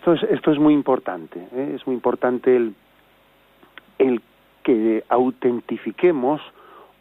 [0.00, 1.72] Entonces, esto es muy importante, ¿eh?
[1.74, 2.74] es muy importante el,
[3.98, 4.20] el
[4.62, 6.42] que autentifiquemos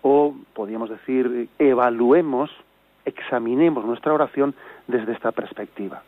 [0.02, 2.50] o, podríamos decir, evaluemos
[3.06, 4.54] examinemos nuestra oración
[4.88, 6.04] desde esta perspectiva.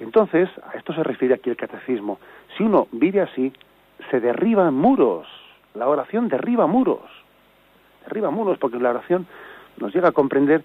[0.00, 2.18] Y entonces, a esto se refiere aquí el catecismo,
[2.56, 3.52] si uno vive así,
[4.10, 5.26] se derriban muros,
[5.74, 7.04] la oración derriba muros,
[8.04, 9.26] derriba muros, porque la oración
[9.78, 10.62] nos llega a comprender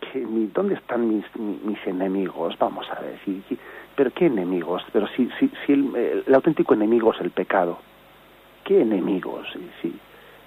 [0.00, 3.18] que dónde están mis, mis enemigos, vamos a ver,
[3.94, 7.78] pero qué enemigos, pero si, si, si el, auténtico enemigo es el pecado,
[8.64, 9.46] ¿qué enemigos?
[9.80, 9.98] Si,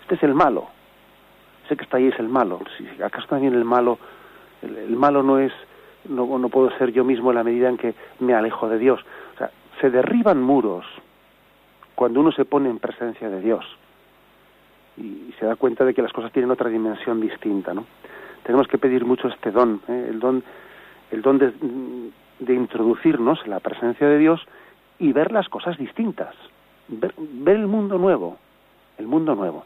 [0.01, 0.67] este es el malo,
[1.69, 2.59] sé que está ahí es el malo.
[2.77, 3.99] Si acaso también el malo,
[4.61, 5.53] el, malo no es,
[6.05, 8.99] no, puedo ser yo mismo en la medida en que me alejo de Dios.
[9.35, 10.85] O sea, se derriban muros
[11.95, 13.65] cuando uno se pone en presencia de Dios
[14.97, 17.85] y, se da cuenta de que las cosas tienen otra dimensión distinta, ¿no?
[18.43, 20.07] Tenemos que pedir mucho este don, ¿eh?
[20.09, 20.43] el don,
[21.11, 21.53] el don de,
[22.39, 24.41] de, introducirnos en la presencia de Dios
[24.97, 26.35] y ver las cosas distintas,
[26.87, 28.37] ver, ver el mundo nuevo,
[28.97, 29.65] el mundo nuevo.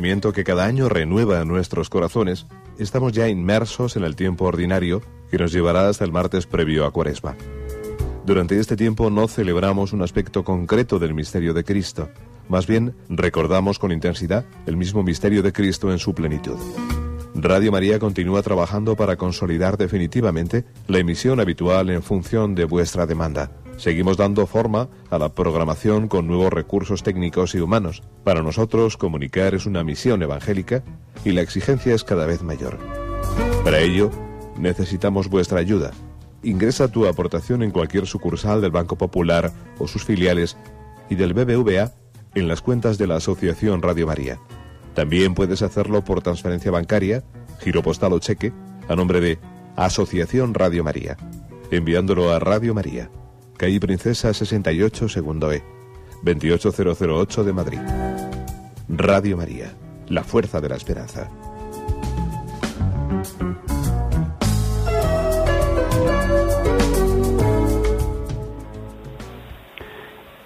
[0.00, 2.46] Que cada año renueva nuestros corazones,
[2.78, 6.90] estamos ya inmersos en el tiempo ordinario que nos llevará hasta el martes previo a
[6.90, 7.36] Cuaresma.
[8.24, 12.08] Durante este tiempo no celebramos un aspecto concreto del misterio de Cristo,
[12.48, 16.56] más bien recordamos con intensidad el mismo misterio de Cristo en su plenitud.
[17.34, 23.52] Radio María continúa trabajando para consolidar definitivamente la emisión habitual en función de vuestra demanda
[23.80, 28.02] Seguimos dando forma a la programación con nuevos recursos técnicos y humanos.
[28.24, 30.82] Para nosotros, comunicar es una misión evangélica
[31.24, 32.76] y la exigencia es cada vez mayor.
[33.64, 34.10] Para ello,
[34.58, 35.92] necesitamos vuestra ayuda.
[36.42, 40.58] Ingresa tu aportación en cualquier sucursal del Banco Popular o sus filiales
[41.08, 41.90] y del BBVA
[42.34, 44.38] en las cuentas de la Asociación Radio María.
[44.92, 47.24] También puedes hacerlo por transferencia bancaria,
[47.60, 48.52] giro postal o cheque,
[48.90, 49.38] a nombre de
[49.76, 51.16] Asociación Radio María,
[51.70, 53.10] enviándolo a Radio María
[53.60, 55.62] calle Princesa 68, segundo E,
[56.22, 57.78] 28008 de Madrid.
[58.88, 59.66] Radio María,
[60.08, 61.28] la fuerza de la esperanza.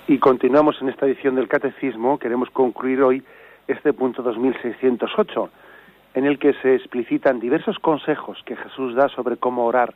[0.09, 2.19] Y continuamos en esta edición del Catecismo.
[2.19, 3.23] Queremos concluir hoy
[3.69, 5.51] este punto 2608,
[6.15, 9.95] en el que se explicitan diversos consejos que Jesús da sobre cómo orar,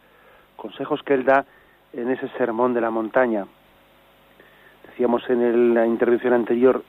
[0.54, 1.46] consejos que él da
[1.92, 3.46] en ese sermón de la montaña.
[4.86, 6.82] Decíamos en la intervención anterior,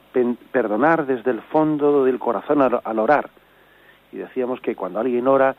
[0.51, 3.29] perdonar desde el fondo del corazón al, orar.
[4.12, 5.55] Y decíamos que cuando alguien ora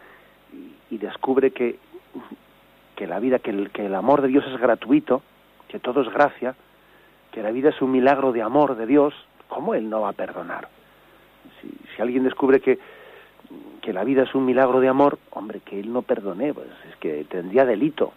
[0.90, 1.78] y, descubre que,
[2.96, 5.22] que la vida, que el, que el amor de Dios es gratuito,
[5.68, 6.56] que todo es gracia,
[7.30, 9.14] que la vida es un milagro de amor de Dios,
[9.48, 10.68] ¿cómo Él no va a perdonar?
[11.60, 12.80] Si, si alguien descubre que,
[13.80, 16.96] que la vida es un milagro de amor, hombre, que Él no perdone, pues es
[16.96, 18.12] que tendría delito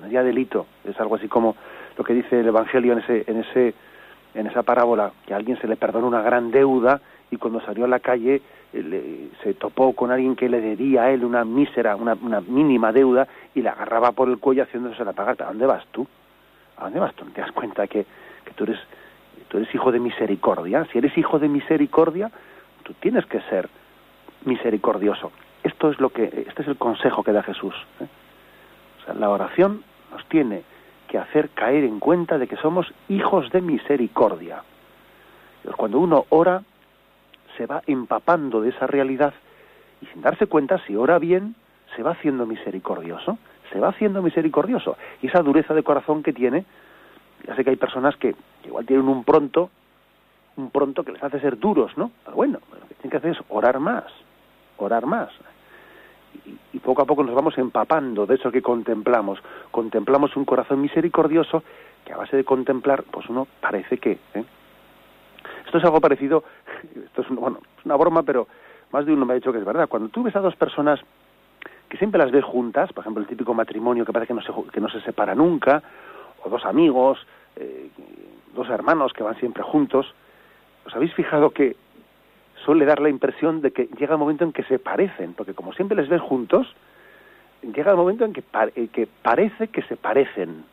[0.00, 0.66] tendría delito.
[0.84, 1.56] Es algo así como
[1.96, 3.74] lo que dice el Evangelio en ese, en ese,
[4.34, 7.00] en esa parábola, que a alguien se le perdona una gran deuda
[7.30, 11.10] y cuando salió a la calle eh, se topó con alguien que le debía a
[11.10, 15.12] él una mísera, una, una mínima deuda y le agarraba por el cuello haciéndose la
[15.12, 15.36] pagar.
[15.42, 16.06] ¿A dónde vas tú?
[16.76, 17.24] ¿A dónde vas tú?
[17.24, 18.04] ¿No te das cuenta que,
[18.44, 18.78] que tú eres
[19.48, 20.86] tú eres hijo de misericordia?
[20.90, 22.30] Si eres hijo de misericordia,
[22.82, 23.68] tú tienes que ser
[24.44, 25.30] misericordioso.
[25.62, 27.74] Esto es lo que este es el consejo que da Jesús.
[28.00, 28.06] ¿eh?
[29.14, 30.62] La oración nos tiene
[31.08, 34.62] que hacer caer en cuenta de que somos hijos de misericordia.
[35.76, 36.62] Cuando uno ora,
[37.56, 39.34] se va empapando de esa realidad
[40.00, 41.54] y sin darse cuenta, si ora bien,
[41.94, 43.38] se va haciendo misericordioso,
[43.70, 44.96] se va haciendo misericordioso.
[45.20, 46.64] Y esa dureza de corazón que tiene,
[47.46, 48.34] ya sé que hay personas que
[48.64, 49.70] igual tienen un pronto,
[50.56, 52.10] un pronto que les hace ser duros, ¿no?
[52.24, 54.04] Pero bueno, lo que tienen que hacer es orar más,
[54.78, 55.30] orar más
[56.72, 59.38] y, poco a poco nos vamos empapando de eso que contemplamos.
[59.70, 61.62] Contemplamos un corazón misericordioso
[62.04, 64.18] que a base de contemplar, pues uno parece que...
[64.34, 64.44] ¿eh?
[65.64, 66.44] Esto es algo parecido,
[67.06, 68.48] esto es, bueno, es una broma, pero
[68.90, 69.88] más de uno me ha dicho que es verdad.
[69.88, 71.00] Cuando tú ves a dos personas
[71.88, 74.70] que siempre las ves juntas, por ejemplo el típico matrimonio que parece que no se,
[74.72, 75.82] que no se separa nunca,
[76.42, 77.24] o dos amigos,
[77.56, 77.90] eh,
[78.54, 80.12] dos hermanos que van siempre juntos,
[80.84, 81.76] ¿os habéis fijado que
[82.64, 85.72] suele dar la impresión de que llega el momento en que se parecen, porque como
[85.72, 86.66] siempre les ves juntos,
[87.62, 88.42] llega el momento en que,
[88.74, 90.64] eh, que parece que se parecen,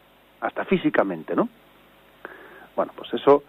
[0.41, 1.49] hasta físicamente, ¿no?
[2.75, 3.43] Bueno, pues eso,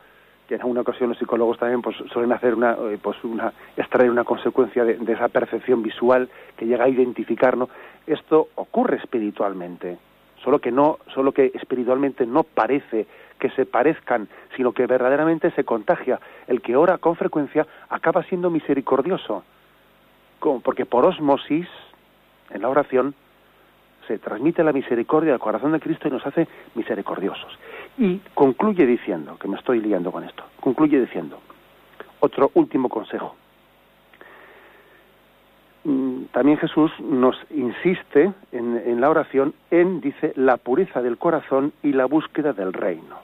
[0.49, 4.11] que en alguna ocasión los psicólogos también pues, suelen hacer una, eh, pues una, extraer
[4.11, 7.68] una consecuencia de, de, esa percepción visual que llega a identificarnos.
[8.07, 9.99] Esto ocurre espiritualmente,
[10.43, 13.07] solo que no, solo que espiritualmente no parece
[13.41, 16.20] que se parezcan, sino que verdaderamente se contagia.
[16.47, 19.43] El que ora con frecuencia acaba siendo misericordioso,
[20.62, 21.66] porque por osmosis,
[22.51, 23.14] en la oración,
[24.07, 27.59] se transmite la misericordia del corazón de Cristo y nos hace misericordiosos.
[27.99, 31.41] Y concluye diciendo, que me estoy liando con esto, concluye diciendo,
[32.20, 33.36] otro último consejo.
[35.85, 41.72] Mm, también Jesús nos insiste en, en, la oración en, dice, la pureza del corazón
[41.83, 43.16] y la búsqueda del reino.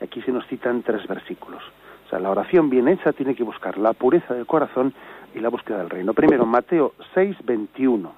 [0.00, 1.62] Aquí se nos citan tres versículos.
[2.06, 4.94] O sea, la oración bien hecha tiene que buscar la pureza del corazón
[5.34, 6.14] y la búsqueda del reino.
[6.14, 8.12] Primero, Mateo 6, 21.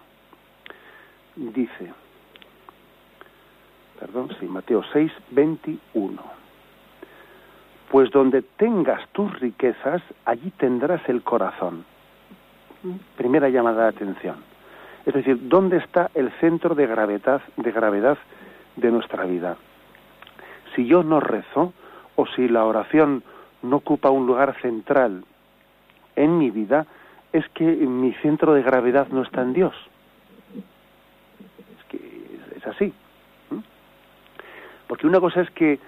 [1.36, 1.92] Dice,
[3.98, 6.22] perdón, sí, Mateo 6, 21.
[7.90, 11.84] Pues donde tengas tus riquezas, allí tendrás el corazón.
[13.16, 14.36] Primera llamada de atención.
[15.06, 18.18] Es decir, ¿dónde está el centro de gravedad, de gravedad
[18.76, 19.56] de nuestra vida?
[20.74, 21.72] si yo no rezo
[22.16, 23.22] o si la oración
[23.62, 25.24] no ocupa un lugar central
[26.16, 26.86] en mi vida,
[27.32, 29.74] es que mi centro de gravedad no está en Dios.
[31.78, 32.92] Es que es así.
[34.86, 35.80] Porque una cosa es que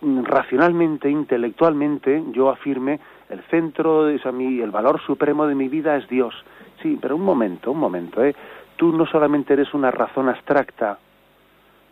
[0.00, 3.00] racionalmente, intelectualmente, yo afirme
[3.34, 6.34] el centro, de, el valor supremo de mi vida es Dios.
[6.82, 8.34] Sí, pero un momento, un momento, ¿eh?
[8.76, 10.98] Tú no solamente eres una razón abstracta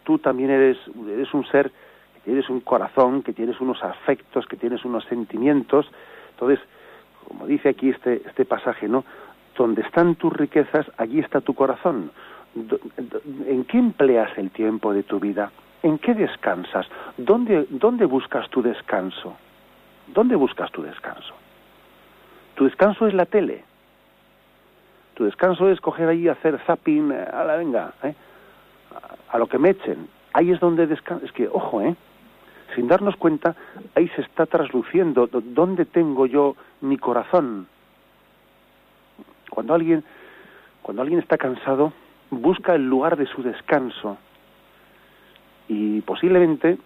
[0.05, 0.79] tú también eres,
[1.09, 1.71] eres un ser
[2.15, 5.87] que tienes un corazón, que tienes unos afectos, que tienes unos sentimientos.
[6.33, 6.61] Entonces,
[7.27, 9.05] como dice aquí este, este pasaje, ¿no?
[9.57, 12.11] Donde están tus riquezas, allí está tu corazón.
[13.47, 15.51] ¿En qué empleas el tiempo de tu vida?
[15.83, 16.87] ¿En qué descansas?
[17.17, 19.37] ¿Dónde, ¿Dónde buscas tu descanso?
[20.13, 21.35] ¿Dónde buscas tu descanso?
[22.55, 23.65] Tu descanso es la tele.
[25.15, 28.15] Tu descanso es coger ahí hacer zapping, eh, a la venga, ¿eh?
[29.31, 30.09] a lo que me echen.
[30.33, 31.25] Ahí es donde descanso.
[31.25, 31.95] Es que, ojo, ¿eh?
[32.75, 33.55] Sin darnos cuenta,
[33.95, 37.67] ahí se está trasluciendo dónde tengo yo mi corazón.
[39.51, 40.03] Cuando alguien,
[40.81, 41.93] cuando alguien está cansado,
[42.31, 44.17] busca el lugar de su descanso.
[45.69, 46.79] Y posiblemente,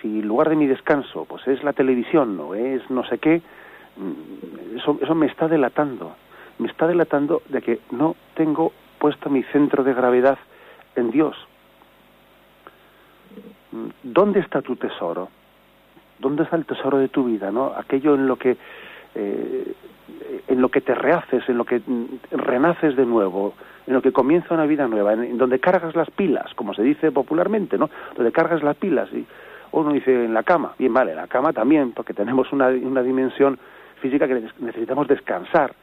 [0.00, 3.42] si el lugar de mi descanso pues es la televisión o es no sé qué,
[3.96, 6.14] mm, eso, eso me está delatando.
[6.58, 10.38] Me está delatando de que no tengo puesto mi centro de gravedad
[10.96, 11.36] en Dios.
[14.02, 15.28] ¿Dónde está tu tesoro?
[16.20, 17.50] ¿Dónde está el tesoro de tu vida?
[17.50, 17.72] ¿no?
[17.76, 18.56] Aquello en lo que
[19.14, 19.74] eh,
[20.48, 21.80] en lo que te rehaces, en lo que
[22.30, 23.54] renaces de nuevo,
[23.86, 27.10] en lo que comienza una vida nueva, en, donde cargas las pilas, como se dice
[27.10, 27.90] popularmente, ¿no?
[28.16, 29.26] Donde cargas las pilas y
[29.80, 33.02] uno dice en la cama, bien vale, en la cama también, porque tenemos una, una
[33.02, 33.58] dimensión
[34.00, 35.74] física que necesitamos descansar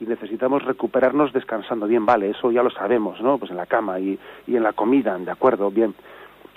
[0.00, 3.38] y necesitamos recuperarnos descansando, bien vale, eso ya lo sabemos, ¿no?
[3.38, 5.94] Pues en la cama y, y en la comida, de acuerdo, bien.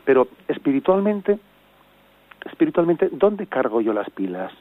[0.04, 1.40] Pero espiritualmente,
[2.46, 4.52] espiritualmente, ¿dónde cargo yo las pilas?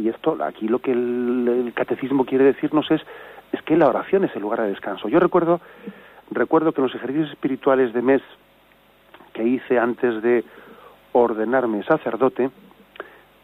[0.00, 3.00] y esto aquí lo que el, catecismo quiere decirnos es
[3.52, 5.08] es que la oración es el lugar de descanso.
[5.08, 5.60] Yo recuerdo
[6.30, 8.22] recuerdo que en los ejercicios espirituales de mes
[9.32, 10.44] que hice antes de
[11.12, 12.50] ordenarme sacerdote,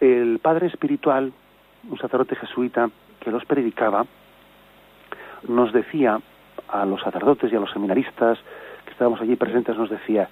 [0.01, 1.32] el padre espiritual,
[1.89, 4.07] un sacerdote jesuita que los predicaba,
[5.49, 6.20] nos decía
[6.68, 8.39] a los sacerdotes y a los seminaristas
[8.84, 10.28] que estábamos allí presentes, nos decía,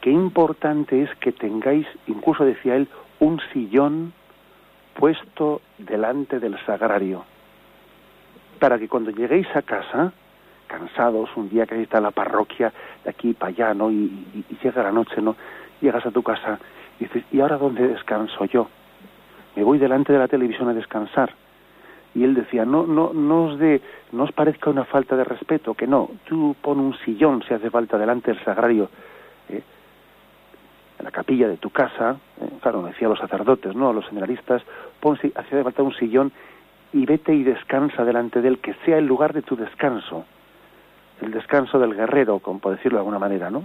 [0.00, 2.88] qué importante es que tengáis, incluso decía él,
[3.20, 4.12] un sillón
[4.94, 7.24] puesto delante del sagrario,
[8.58, 10.12] para que cuando lleguéis a casa,
[10.66, 12.72] cansados, un día que está en la parroquia,
[13.04, 13.90] de aquí para allá, ¿no?
[13.90, 15.36] Y, llega la noche, ¿no?
[15.80, 16.58] Llegas a tu casa
[16.98, 18.68] y dices, ¿y ahora dónde descanso yo?
[19.54, 21.32] Me voy delante de la televisión a descansar.
[22.14, 25.74] Y él decía, no, no, no os de, no os parezca una falta de respeto,
[25.74, 28.88] que no, tú pon un sillón si hace falta delante del sagrario,
[29.50, 29.62] ¿eh?
[30.98, 33.92] en la capilla de tu casa, eh, claro, decía los sacerdotes, ¿no?
[33.92, 34.62] los seminaristas,
[34.98, 36.32] pon si hace falta un sillón
[36.94, 40.24] y vete y descansa delante de él, que sea el lugar de tu descanso,
[41.20, 43.64] el descanso del guerrero, como por decirlo de alguna manera, ¿no?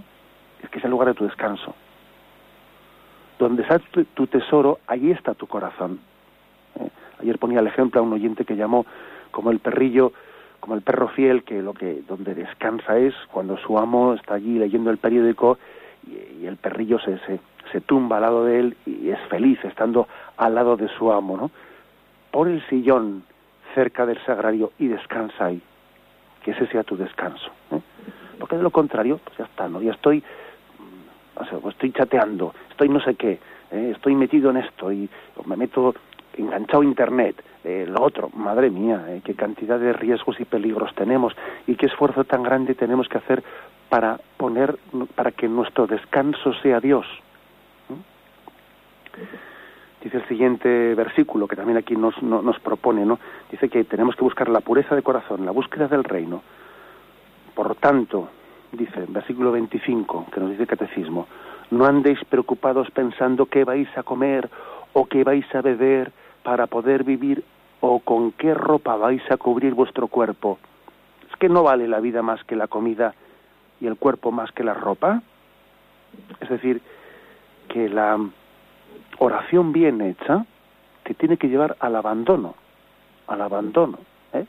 [0.64, 1.76] Es que es el lugar de tu descanso.
[3.40, 6.00] Donde está tu, tesoro, allí está tu corazón.
[6.80, 6.90] ¿eh?
[7.22, 8.86] Ayer ponía el ejemplo a un oyente que llamó
[9.32, 10.14] como el perrillo,
[10.60, 14.60] como el perro fiel, que lo que donde descansa es cuando su amo está allí
[14.60, 15.58] leyendo el periódico
[16.08, 17.40] y, el perrillo se, se,
[17.72, 21.38] se, tumba al lado de él y es feliz estando al lado de su amo,
[21.38, 21.52] ¿no?
[22.32, 23.24] Por el sillón
[23.74, 25.62] cerca del sagrario y descansa ahí,
[26.44, 27.52] que ese sea tu descanso.
[28.40, 29.82] Porque de lo contrario, pues ya está, ¿no?
[29.82, 33.40] Ya estoy, mm, o sea, pues estoy chateando, estoy no sé qué,
[33.72, 33.92] ¿eh?
[33.96, 35.10] estoy metido en esto y
[35.46, 35.94] me meto
[36.38, 40.94] enganchado a internet, eh, lo otro, madre mía, eh, qué cantidad de riesgos y peligros
[40.96, 41.34] tenemos
[41.68, 43.44] y qué esfuerzo tan grande tenemos que hacer
[43.90, 44.78] para poner,
[45.16, 47.06] para que nuestro descanso sea Dios.
[50.04, 53.20] Dice el siguiente versículo, que también aquí nos, nos propone, ¿no?
[53.52, 56.42] Dice que tenemos que buscar la pureza de corazón, la búsqueda del reino.
[57.54, 58.30] Por tanto,
[58.72, 61.28] dice, versículo 25, que nos dice el catecismo,
[61.70, 64.50] no andéis preocupados pensando qué vais a comer
[64.94, 66.12] o qué vais a beber
[66.44, 67.44] para poder vivir
[67.80, 70.58] o con qué ropa vais a cubrir vuestro cuerpo.
[71.30, 73.14] Es que no vale la vida más que la comida
[73.80, 75.22] y el cuerpo más que la ropa.
[76.40, 76.82] Es decir,
[77.70, 78.20] que la
[79.20, 80.46] oración bien hecha
[81.04, 82.56] te tiene que llevar al abandono,
[83.28, 84.00] al abandono.
[84.34, 84.46] ¿eh?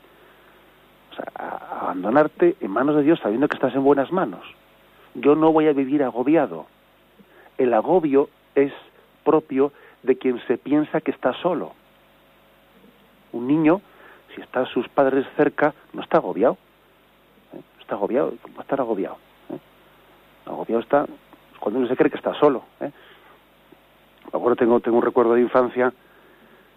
[1.11, 4.41] O sea, a abandonarte en manos de Dios sabiendo que estás en buenas manos.
[5.15, 6.65] Yo no voy a vivir agobiado.
[7.57, 8.73] El agobio es
[9.23, 9.71] propio
[10.01, 11.73] de quien se piensa que está solo.
[13.31, 13.81] Un niño,
[14.33, 16.57] si está sus padres cerca, no está agobiado.
[17.53, 17.61] ¿eh?
[17.79, 19.17] Está agobiado, va a estar agobiado.
[19.49, 19.59] ¿eh?
[20.45, 21.05] Agobiado está
[21.59, 22.63] cuando uno se cree que está solo.
[22.81, 22.91] ¿eh?
[24.33, 25.93] Ahora tengo, tengo un recuerdo de infancia,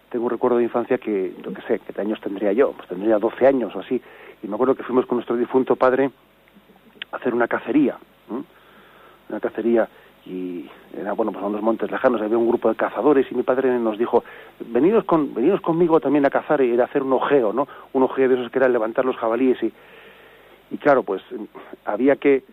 [0.09, 2.71] tengo un recuerdo de infancia que, yo qué sé, ¿qué años tendría yo?
[2.71, 4.01] Pues tendría 12 años o así.
[4.43, 6.11] Y me acuerdo que fuimos con nuestro difunto padre
[7.11, 7.97] a hacer una cacería.
[9.29, 9.89] Una cacería
[10.29, 13.43] y era bueno pues a unos montes lejanos había un grupo de cazadores y mi
[13.43, 14.23] padre nos dijo
[14.59, 18.27] venidos con venidos conmigo también a cazar y a hacer un ojeo no un ojeo
[18.27, 19.71] de esos que era levantar los jabalíes y
[20.69, 21.21] y claro pues
[21.85, 22.43] había que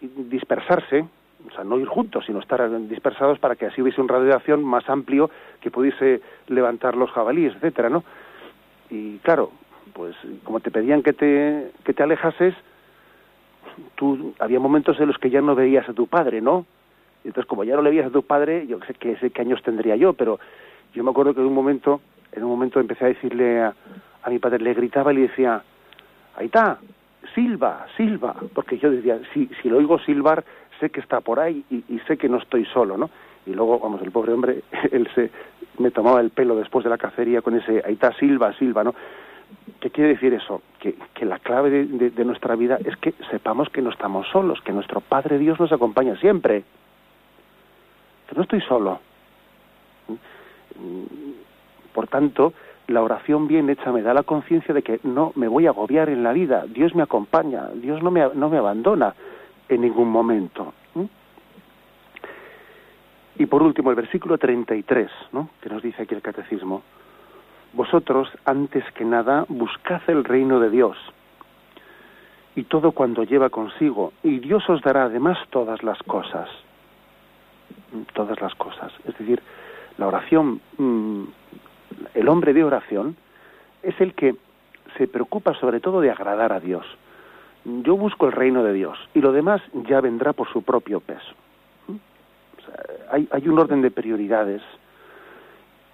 [0.00, 1.06] dispersarse
[1.46, 4.34] o sea no ir juntos sino estar dispersados para que así hubiese un radio de
[4.34, 5.30] acción más amplio
[5.60, 8.04] que pudiese levantar los jabalíes etcétera no
[8.90, 9.50] y claro
[9.92, 12.54] pues como te pedían que te que te alejases
[13.94, 16.66] tú, había momentos en los que ya no veías a tu padre, ¿no?
[17.24, 19.96] Entonces, como ya no le veías a tu padre, yo sé sé qué años tendría
[19.96, 20.38] yo, pero
[20.94, 22.00] yo me acuerdo que en un momento,
[22.32, 23.74] en un momento empecé a decirle a,
[24.22, 25.62] a mi padre, le gritaba y le decía,
[26.36, 26.78] ahí está,
[27.34, 30.44] silba, silba, porque yo decía, si, si lo oigo silbar,
[30.80, 33.10] sé que está por ahí y, sé que no estoy solo, ¿no?
[33.46, 34.62] Y luego, vamos, el pobre hombre,
[34.92, 35.30] él se
[35.78, 38.94] me tomaba el pelo después de la cacería con ese, ahí está, silba, silba, ¿no?
[39.80, 40.62] ¿Qué quiere decir eso?
[40.80, 45.00] Que, la clave de, nuestra vida es que sepamos que no estamos solos, que nuestro
[45.00, 46.64] Padre Dios nos acompaña siempre,
[48.28, 49.00] que no estoy solo.
[51.92, 52.52] Por tanto,
[52.88, 56.08] la oración bien hecha me da la conciencia de que no me voy a agobiar
[56.08, 59.14] en la vida, Dios me acompaña, Dios no me, no me abandona
[59.68, 60.72] en ningún momento.
[63.38, 65.50] Y por último, el versículo 33, ¿no?
[65.60, 66.82] que nos dice aquí el catecismo,
[67.74, 70.96] vosotros, antes que nada, buscad el reino de Dios
[72.56, 76.48] y todo cuando lleva consigo, y Dios os dará además todas las cosas.
[78.14, 78.90] Todas las cosas.
[79.04, 79.42] Es decir,
[79.98, 80.62] la oración,
[82.14, 83.14] el hombre de oración,
[83.82, 84.34] es el que
[84.96, 86.86] se preocupa sobre todo de agradar a Dios.
[87.66, 91.34] Yo busco el reino de Dios y lo demás ya vendrá por su propio peso.
[93.10, 94.62] Hay, hay un orden de prioridades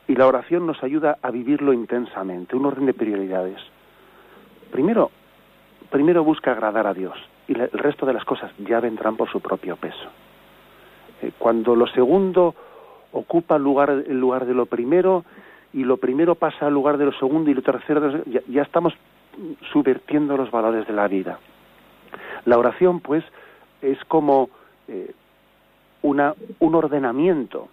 [0.06, 3.58] y la oración nos ayuda a vivirlo intensamente, un orden de prioridades.
[4.70, 5.10] Primero,
[5.90, 7.16] primero busca agradar a Dios
[7.48, 10.10] y el resto de las cosas ya vendrán por su propio peso.
[11.22, 12.54] Eh, cuando lo segundo
[13.12, 15.24] ocupa lugar, el lugar de lo primero
[15.72, 18.92] y lo primero pasa al lugar de lo segundo y lo tercero, ya, ya estamos
[19.72, 21.38] subvertiendo los valores de la vida.
[22.44, 23.24] La oración, pues,
[23.80, 24.50] es como
[24.88, 25.12] eh,
[26.02, 27.68] una, un ordenamiento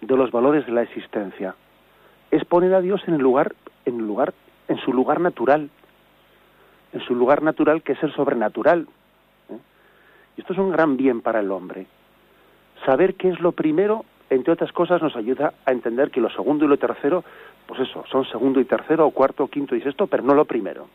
[0.00, 1.54] de los valores de la existencia.
[2.30, 3.54] Es poner a Dios en el lugar,
[3.84, 4.34] en el lugar,
[4.68, 5.70] en su lugar natural,
[6.92, 8.86] en su lugar natural que es el sobrenatural.
[9.50, 9.58] ¿eh?
[10.36, 11.86] Y esto es un gran bien para el hombre.
[12.84, 16.64] Saber qué es lo primero, entre otras cosas, nos ayuda a entender que lo segundo
[16.64, 17.24] y lo tercero,
[17.66, 20.86] pues eso, son segundo y tercero, o cuarto, quinto y sexto, pero no lo primero.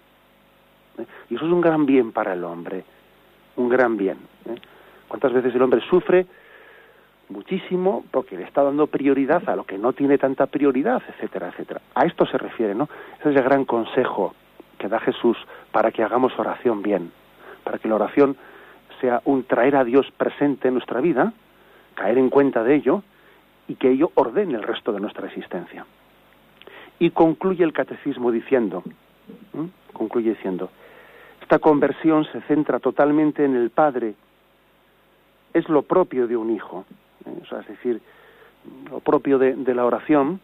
[0.97, 1.05] ¿Eh?
[1.29, 2.83] Y eso es un gran bien para el hombre,
[3.55, 4.17] un gran bien.
[4.45, 4.55] ¿eh?
[5.07, 6.25] ¿Cuántas veces el hombre sufre?
[7.29, 11.81] muchísimo porque le está dando prioridad a lo que no tiene tanta prioridad, etcétera, etcétera.
[11.93, 12.87] A esto se refiere, ¿no?
[13.19, 14.35] Ese es el gran consejo
[14.77, 15.37] que da Jesús
[15.71, 17.11] para que hagamos oración bien,
[17.63, 18.37] para que la oración
[19.01, 21.33] sea un traer a Dios presente en nuestra vida,
[21.95, 23.03] caer en cuenta de ello
[23.67, 25.85] y que ello ordene el resto de nuestra existencia.
[26.99, 28.83] Y concluye el catecismo diciendo,
[29.91, 30.69] concluye diciendo,
[31.45, 34.15] esta conversión se centra totalmente en el Padre,
[35.53, 36.85] es lo propio de un hijo,
[37.23, 37.39] ¿eh?
[37.59, 38.01] es decir,
[38.89, 40.39] lo propio de, de la oración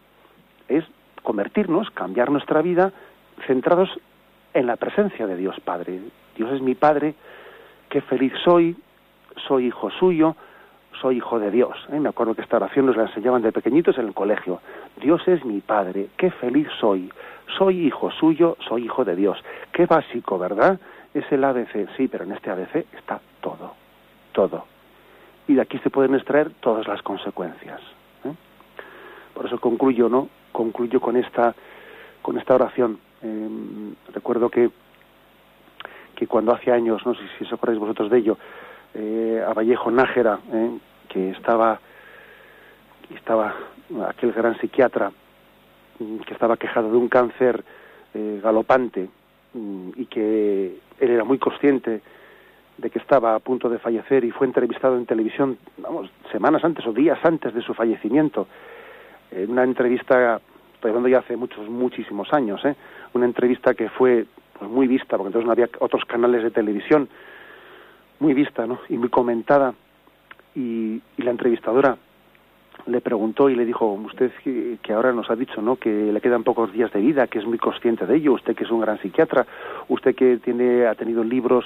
[0.68, 0.84] es
[1.24, 2.92] convertirnos, cambiar nuestra vida,
[3.48, 3.90] centrados
[4.54, 5.98] en la presencia de Dios Padre.
[6.36, 7.16] Dios es mi Padre,
[7.88, 8.76] qué feliz soy,
[9.48, 10.36] soy hijo suyo,
[11.00, 11.76] soy hijo de Dios.
[11.90, 11.98] ¿eh?
[11.98, 14.60] Me acuerdo que esta oración nos la enseñaban de pequeñitos en el colegio.
[15.00, 17.10] Dios es mi Padre, qué feliz soy,
[17.58, 19.36] soy hijo suyo, soy hijo de Dios.
[19.72, 20.78] Qué básico, ¿verdad?
[21.14, 23.74] Es el ABC, sí, pero en este ABC está todo,
[24.32, 24.64] todo.
[25.46, 27.80] Y de aquí se pueden extraer todas las consecuencias.
[28.24, 28.32] ¿eh?
[29.34, 30.28] Por eso concluyo, ¿no?
[30.52, 31.54] Concluyo con esta,
[32.22, 32.98] con esta oración.
[33.22, 33.48] Eh,
[34.14, 34.70] recuerdo que,
[36.14, 38.38] que cuando hace años, no sé si os acordáis vosotros de ello,
[38.94, 41.78] eh, a Vallejo Nájera, eh, que estaba,
[43.06, 43.54] que estaba
[44.08, 45.12] aquel gran psiquiatra
[46.26, 47.62] que estaba quejado de un cáncer
[48.14, 49.08] galopante
[49.54, 52.00] y que él era muy consciente
[52.78, 56.86] de que estaba a punto de fallecer y fue entrevistado en televisión, vamos, semanas antes
[56.86, 58.46] o días antes de su fallecimiento,
[59.30, 60.40] en una entrevista,
[60.74, 62.74] estoy hablando ya hace muchos, muchísimos años, ¿eh?
[63.14, 64.26] una entrevista que fue
[64.58, 67.08] pues, muy vista, porque entonces no había otros canales de televisión,
[68.20, 68.78] muy vista, ¿no?
[68.88, 69.74] Y muy comentada,
[70.54, 71.96] y, y la entrevistadora
[72.86, 75.76] le preguntó y le dijo, usted que, ahora nos ha dicho, ¿no?
[75.76, 78.64] Que le quedan pocos días de vida, que es muy consciente de ello, usted que
[78.64, 79.46] es un gran psiquiatra,
[79.88, 81.64] usted que tiene, ha tenido libros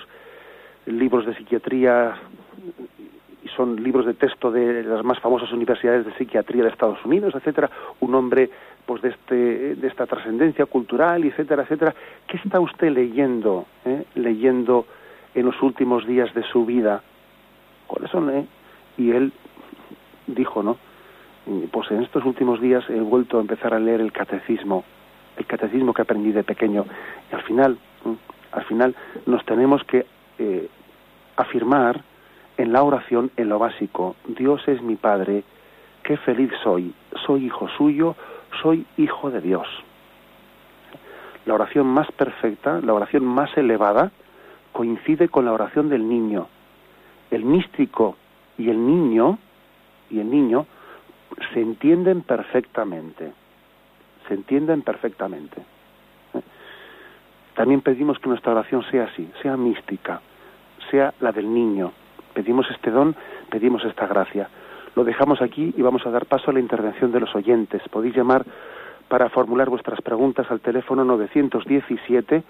[0.87, 2.15] libros de psiquiatría
[3.45, 7.35] y son libros de texto de las más famosas universidades de psiquiatría de Estados Unidos,
[7.35, 8.51] etcétera, un hombre
[8.85, 11.95] pues de este de esta trascendencia cultural, etcétera, etcétera.
[12.29, 14.05] ¿Qué está usted leyendo, eh?
[14.15, 14.87] leyendo
[15.35, 17.03] en los últimos días de su vida?
[17.89, 18.31] ¿Cuáles son?
[18.31, 18.47] Eh?
[18.97, 19.33] Y él
[20.29, 20.77] dijo, ¿no?
[21.71, 24.85] Pues en estos últimos días he vuelto a empezar a leer el catecismo,
[25.37, 26.85] el catecismo que aprendí de pequeño.
[27.31, 27.79] Y al final,
[28.51, 30.07] al final nos tenemos que
[30.39, 30.69] eh,
[31.37, 32.03] afirmar
[32.57, 35.45] en la oración, en lo básico, Dios es mi Padre,
[36.03, 36.93] qué feliz soy,
[37.27, 38.17] soy hijo suyo,
[38.63, 39.69] soy hijo de Dios.
[41.45, 44.11] La oración más perfecta, la oración más elevada,
[44.73, 46.49] coincide con la oración del niño.
[47.31, 48.17] El místico
[48.59, 49.39] y el niño
[50.11, 50.67] y el niño
[51.53, 53.33] se entienden perfectamente.
[54.29, 55.63] Se entienden perfectamente.
[57.55, 60.21] También pedimos que nuestra oración sea así, sea mística,
[60.91, 61.93] sea la del niño.
[62.35, 63.17] Pedimos este don,
[63.51, 64.49] pedimos esta gracia.
[64.95, 67.83] Lo dejamos aquí y vamos a dar paso a la intervención de los oyentes.
[67.91, 68.45] Podéis llamar
[69.09, 72.43] para formular vuestras preguntas al teléfono 917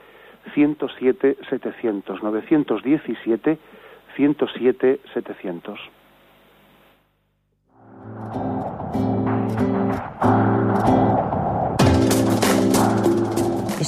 [0.54, 3.58] 107 700 917
[4.16, 5.95] 107 700.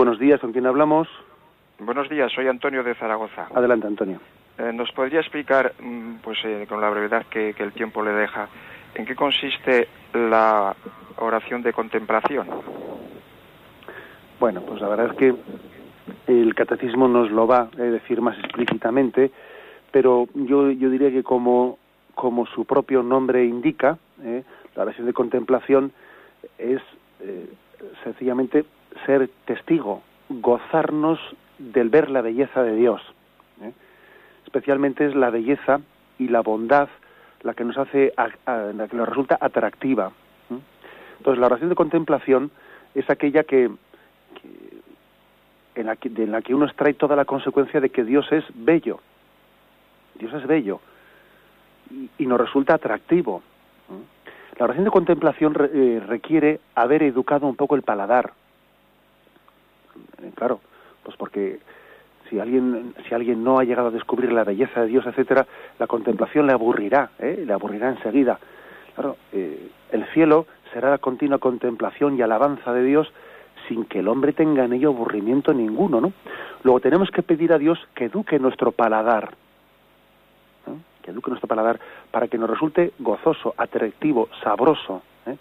[0.00, 1.08] Buenos días, ¿con quién hablamos?
[1.78, 3.48] Buenos días, soy Antonio de Zaragoza.
[3.54, 4.18] Adelante, Antonio.
[4.56, 8.12] Eh, ¿Nos podría explicar, mm, pues eh, con la brevedad que, que el tiempo le
[8.12, 8.48] deja,
[8.94, 10.74] en qué consiste la
[11.18, 12.48] oración de contemplación?
[14.40, 15.34] Bueno, pues la verdad es que
[16.28, 19.30] el catecismo nos lo va a decir más explícitamente,
[19.90, 21.78] pero yo, yo diría que como,
[22.14, 24.44] como su propio nombre indica, ¿eh?
[24.76, 25.92] la oración de contemplación
[26.56, 26.80] es
[27.20, 27.50] eh,
[28.02, 28.64] sencillamente
[29.06, 31.18] ser testigo, gozarnos
[31.58, 33.00] del ver la belleza de Dios.
[33.62, 33.72] ¿eh?
[34.44, 35.80] Especialmente es la belleza
[36.18, 36.88] y la bondad
[37.42, 38.12] la que nos hace,
[38.46, 40.12] la que nos resulta atractiva.
[40.50, 40.58] ¿eh?
[41.18, 42.50] Entonces la oración de contemplación
[42.94, 43.70] es aquella que,
[45.74, 49.00] en, la que, la que uno extrae toda la consecuencia de que Dios es bello.
[50.18, 50.80] Dios es bello
[52.18, 53.42] y, nos resulta atractivo.
[53.90, 54.56] ¿eh?
[54.58, 58.32] La oración de contemplación re- requiere haber educado un poco el paladar.
[60.22, 60.60] Eh, claro,
[61.02, 61.60] pues porque
[62.28, 65.46] si alguien si alguien no ha llegado a descubrir la belleza de Dios, etcétera,
[65.78, 67.42] la contemplación le aburrirá, ¿eh?
[67.44, 68.38] le aburrirá enseguida.
[68.94, 73.12] Claro, eh, el cielo será la continua contemplación y alabanza de Dios
[73.68, 76.12] sin que el hombre tenga en ello aburrimiento ninguno, ¿no?
[76.62, 79.34] Luego tenemos que pedir a Dios que eduque nuestro paladar,
[81.02, 81.80] que eduque nuestro paladar
[82.10, 85.36] para que nos resulte gozoso, atractivo, sabroso, ¿eh?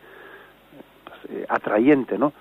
[1.05, 2.34] Pues, atrayente, ¿no?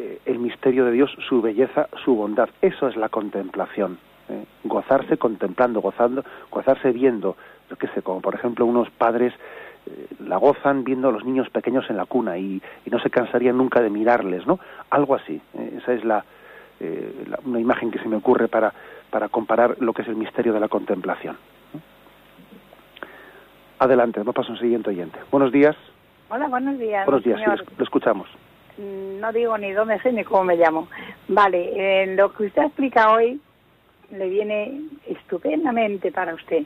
[0.00, 2.48] Eh, el misterio de Dios, su belleza, su bondad.
[2.62, 3.98] Eso es la contemplación.
[4.28, 4.44] ¿eh?
[4.62, 7.36] Gozarse contemplando, gozando, gozarse viendo.
[7.68, 9.32] Yo qué sé, como por ejemplo unos padres
[9.86, 13.10] eh, la gozan viendo a los niños pequeños en la cuna y, y no se
[13.10, 14.60] cansarían nunca de mirarles, ¿no?
[14.90, 15.40] Algo así.
[15.76, 16.24] Esa es la,
[17.26, 18.72] la- una imagen que se me ocurre para,
[19.10, 21.36] para comparar lo que es el misterio de la contemplación.
[23.80, 25.18] Adelante, vamos a un siguiente oyente.
[25.32, 25.74] Buenos días.
[26.28, 27.04] Hola, buenos días.
[27.04, 27.64] Buenos días, sí, señor.
[27.76, 28.28] lo escuchamos.
[28.78, 30.88] Mm, No digo ni dónde soy ni cómo me llamo.
[31.28, 33.40] Vale, eh, lo que usted explica hoy
[34.10, 36.62] le viene estupendamente para usted.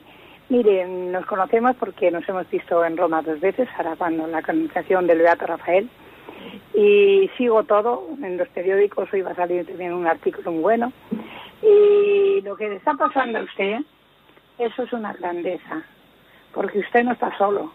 [0.49, 5.07] Mire, nos conocemos porque nos hemos visto en Roma dos veces, ahora cuando la canonización
[5.07, 5.89] del Beato Rafael,
[6.73, 10.93] y sigo todo en los periódicos, hoy va a salir también un artículo muy bueno,
[11.61, 13.77] y lo que le está pasando a usted,
[14.59, 15.83] eso es una grandeza,
[16.53, 17.71] porque usted no está solo.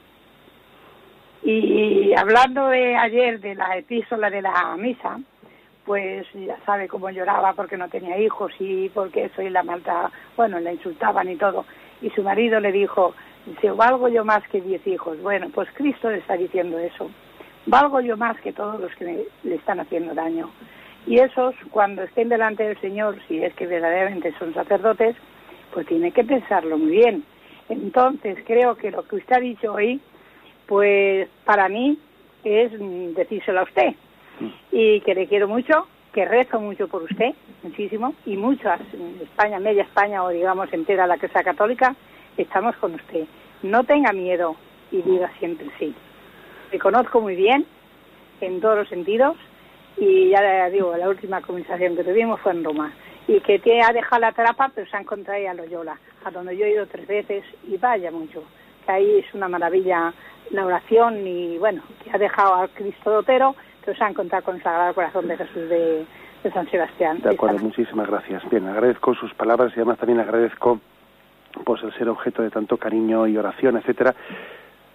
[1.42, 5.18] Y hablando de ayer de la epístola de la misa,
[5.84, 10.10] pues ya sabe cómo lloraba porque no tenía hijos y porque eso y la malta,
[10.36, 11.64] bueno, la insultaban y todo.
[12.02, 13.14] Y su marido le dijo,
[13.60, 15.20] si valgo yo más que diez hijos.
[15.22, 17.10] Bueno, pues Cristo le está diciendo eso.
[17.66, 20.50] valgo yo más que todos los que le están haciendo daño.
[21.06, 25.16] Y esos, cuando estén delante del Señor, si es que verdaderamente son sacerdotes,
[25.72, 27.24] pues tienen que pensarlo muy bien.
[27.68, 30.00] Entonces, creo que lo que usted ha dicho hoy,
[30.68, 31.98] pues para mí
[32.44, 32.70] es
[33.14, 33.94] decírselo a usted.
[34.70, 39.58] Y que le quiero mucho, que rezo mucho por usted, muchísimo, y muchas, en España,
[39.58, 41.96] media España o digamos entera la que sea católica,
[42.36, 43.24] estamos con usted.
[43.62, 44.54] No tenga miedo
[44.92, 45.92] y diga siempre sí.
[46.70, 47.66] Me conozco muy bien,
[48.40, 49.36] en todos los sentidos,
[49.96, 52.92] y ya le digo, la última conversación que tuvimos fue en Roma.
[53.26, 56.56] Y que te ha dejado la trapa, pero se ha encontrado a Loyola, a donde
[56.56, 58.44] yo he ido tres veces, y vaya mucho.
[58.86, 60.14] Que ahí es una maravilla
[60.50, 64.56] la oración, y bueno, que ha dejado al Cristo Dotero, pero se ha encontrado con
[64.56, 66.06] el Sagrado Corazón de Jesús de,
[66.52, 67.20] San Sebastián.
[67.20, 68.48] De acuerdo, muchísimas gracias.
[68.48, 70.80] Bien, agradezco sus palabras y además también agradezco
[71.64, 74.14] pues el ser objeto de tanto cariño y oración, etcétera.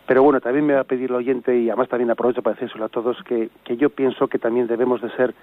[0.08, 2.86] Pero bueno, también me va a pedir el oyente, y además también aprovecho para decírselo
[2.86, 5.34] a todos, que, que yo pienso que también debemos de ser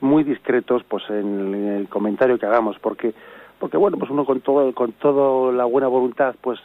[0.00, 3.14] muy discretos pues en, el comentario que hagamos, porque,
[3.58, 6.58] porque bueno, pues uno con todo, con toda la buena voluntad, pues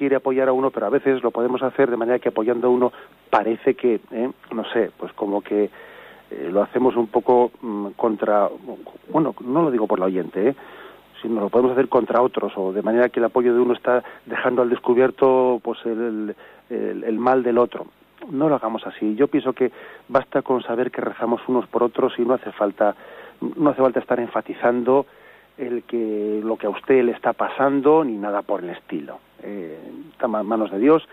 [0.00, 2.70] quiere apoyar a uno, pero a veces lo podemos hacer de manera que apoyando a
[2.70, 2.90] uno
[3.28, 4.30] parece que, ¿eh?
[4.50, 8.48] no sé, pues como que eh, lo hacemos un poco mm, contra,
[9.10, 10.54] bueno, no lo digo por el oyente, ¿eh?
[11.20, 14.02] sino lo podemos hacer contra otros o de manera que el apoyo de uno está
[14.24, 16.34] dejando al descubierto pues el,
[16.70, 17.86] el, mal del otro.
[18.30, 19.14] No lo hagamos así.
[19.16, 19.70] Yo pienso que
[20.08, 22.96] basta con saber que rezamos unos por otros y no hace falta
[23.42, 25.04] no hace falta estar enfatizando
[25.58, 29.18] el que lo que a usted le está pasando ni nada por el estilo.
[29.42, 29.78] Eh,
[30.12, 31.06] está en manos de Dios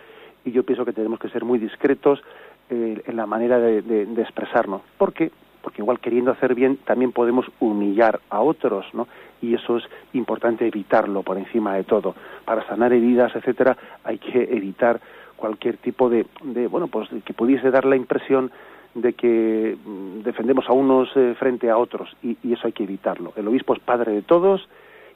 [0.46, 2.22] y yo pienso que tenemos que ser muy discretos
[2.70, 4.82] eh, en la manera de, de, expresarnos.
[4.98, 9.08] Porque porque igual queriendo hacer bien también podemos humillar a otros, ¿no?
[9.42, 12.16] Y eso es importante evitarlo por encima de todo.
[12.46, 15.02] Para sanar heridas, etcétera, hay que evitar
[15.36, 18.52] cualquier tipo de, de bueno, pues que pudiese dar la impresión
[18.98, 23.34] de que mm, defendemos a unos eh, frente a otros y, eso hay que evitarlo.
[23.36, 24.68] El obispo es padre de todos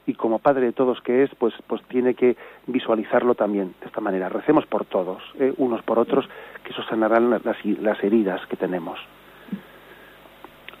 [0.06, 2.36] y como padre de todos que es, pues, pues tiene que
[2.66, 4.28] visualizarlo también de esta manera.
[4.28, 6.28] Recemos por todos, eh, unos por otros,
[6.64, 8.98] que eso sanarán las, las heridas que tenemos.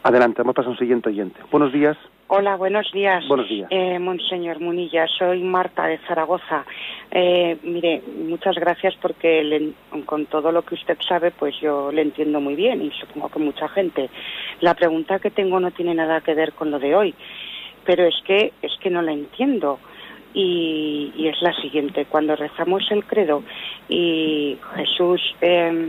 [0.02, 1.40] Adelante, vamos a pasar a un siguiente oyente.
[1.50, 1.96] Buenos días.
[2.34, 3.28] Hola, buenos días.
[3.28, 3.68] Buenos días.
[3.70, 6.64] Eh, Monseñor Munilla, soy Marta de Zaragoza.
[7.10, 9.72] Eh, mire, muchas gracias porque le,
[10.06, 13.38] con todo lo que usted sabe, pues yo le entiendo muy bien y supongo que
[13.38, 14.08] mucha gente.
[14.60, 17.14] La pregunta que tengo no tiene nada que ver con lo de hoy,
[17.84, 19.78] pero es que es que no la entiendo.
[20.34, 23.42] Y, y es la siguiente, cuando rezamos el credo
[23.86, 25.88] y Jesús eh,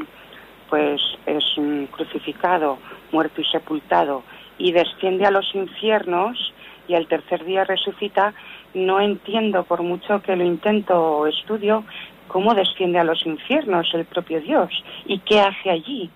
[0.70, 1.46] pues es
[1.92, 2.78] crucificado,
[3.12, 4.24] muerto y sepultado,
[4.58, 6.52] y desciende a los infiernos
[6.88, 8.34] y al tercer día resucita,
[8.74, 11.84] no entiendo, por mucho que lo intento o estudio,
[12.28, 14.72] cómo desciende a los infiernos el propio Dios
[15.06, 16.10] y qué hace allí.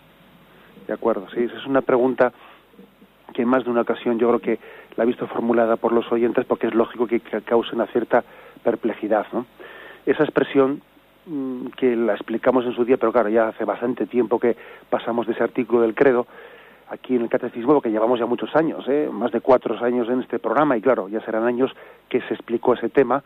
[0.87, 2.33] De acuerdo, sí, esa es una pregunta
[3.33, 4.59] que en más de una ocasión yo creo que
[4.97, 8.23] la he visto formulada por los oyentes porque es lógico que, cause una cierta
[8.63, 9.25] perplejidad.
[9.31, 9.45] ¿no?
[10.05, 10.81] Esa expresión
[11.29, 14.55] Mm, que la explicamos en su día, pero claro, ya hace bastante tiempo que
[14.89, 16.25] pasamos de ese artículo del credo
[16.89, 19.09] aquí en el catecismo, porque llevamos ya muchos años, ¿eh?
[19.11, 21.75] más de cuatro años en este programa, y claro, ya serán años
[22.07, 23.25] que se explicó ese tema.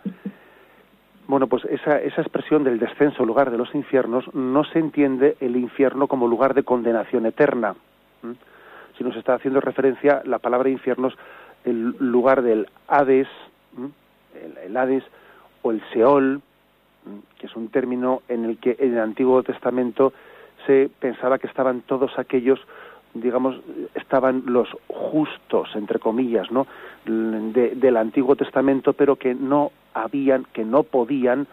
[1.28, 5.56] Bueno, pues esa, esa expresión del descenso, lugar de los infiernos, no se entiende el
[5.56, 7.76] infierno como lugar de condenación eterna.
[8.98, 11.16] Si nos está haciendo referencia la palabra infiernos,
[11.66, 13.28] el lugar del Hades,
[14.66, 15.04] el, Hades
[15.62, 16.42] o el Seol,
[17.38, 20.14] que es un término en el que en el Antiguo Testamento
[20.66, 22.60] se pensaba que estaban todos aquellos
[23.14, 23.60] digamos
[23.96, 26.68] estaban los justos entre comillas no
[27.04, 31.48] del Antiguo Testamento pero que no habían que no podían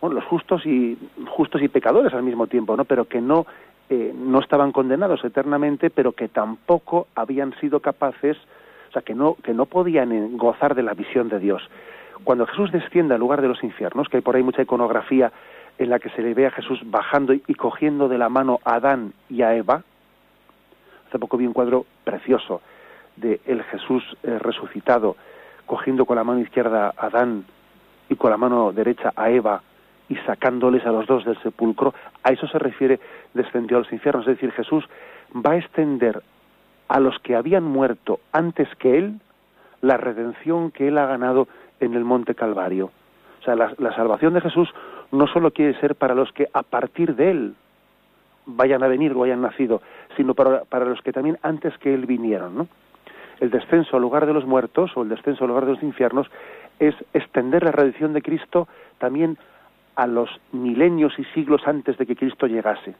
[0.00, 0.96] bueno, los justos y
[1.26, 3.46] justos y pecadores al mismo tiempo no pero que no
[3.90, 8.38] eh, no estaban condenados eternamente pero que tampoco habían sido capaces
[8.92, 11.62] o sea que no que no podían gozar de la visión de Dios.
[12.24, 15.32] Cuando Jesús desciende al lugar de los infiernos, que hay por ahí mucha iconografía
[15.78, 18.74] en la que se le ve a Jesús bajando y, cogiendo de la mano a
[18.74, 19.82] Adán y a Eva,
[21.08, 22.60] hace poco vi un cuadro precioso
[23.16, 25.16] de el Jesús eh, resucitado,
[25.64, 27.46] cogiendo con la mano izquierda a Adán
[28.10, 29.62] y con la mano derecha a Eva
[30.10, 33.00] y sacándoles a los dos del sepulcro, a eso se refiere
[33.32, 34.84] descendió a los infiernos, es decir, Jesús
[35.34, 36.22] va a extender
[36.92, 39.14] a los que habían muerto antes que él
[39.80, 41.48] la redención que él ha ganado
[41.80, 42.90] en el Monte Calvario.
[43.40, 44.68] O sea, la, salvación de Jesús
[45.10, 47.54] no solo quiere ser para los que a partir de Él
[48.44, 49.80] vayan a venir o hayan nacido,
[50.18, 52.56] sino para, para los que también antes que Él vinieron.
[52.56, 52.68] ¿no?
[53.40, 56.30] El descenso al lugar de los muertos o el descenso al lugar de los infiernos
[56.78, 58.68] es extender la redención de Cristo
[58.98, 59.38] también
[59.96, 62.94] a los milenios y siglos antes de que Cristo llegase.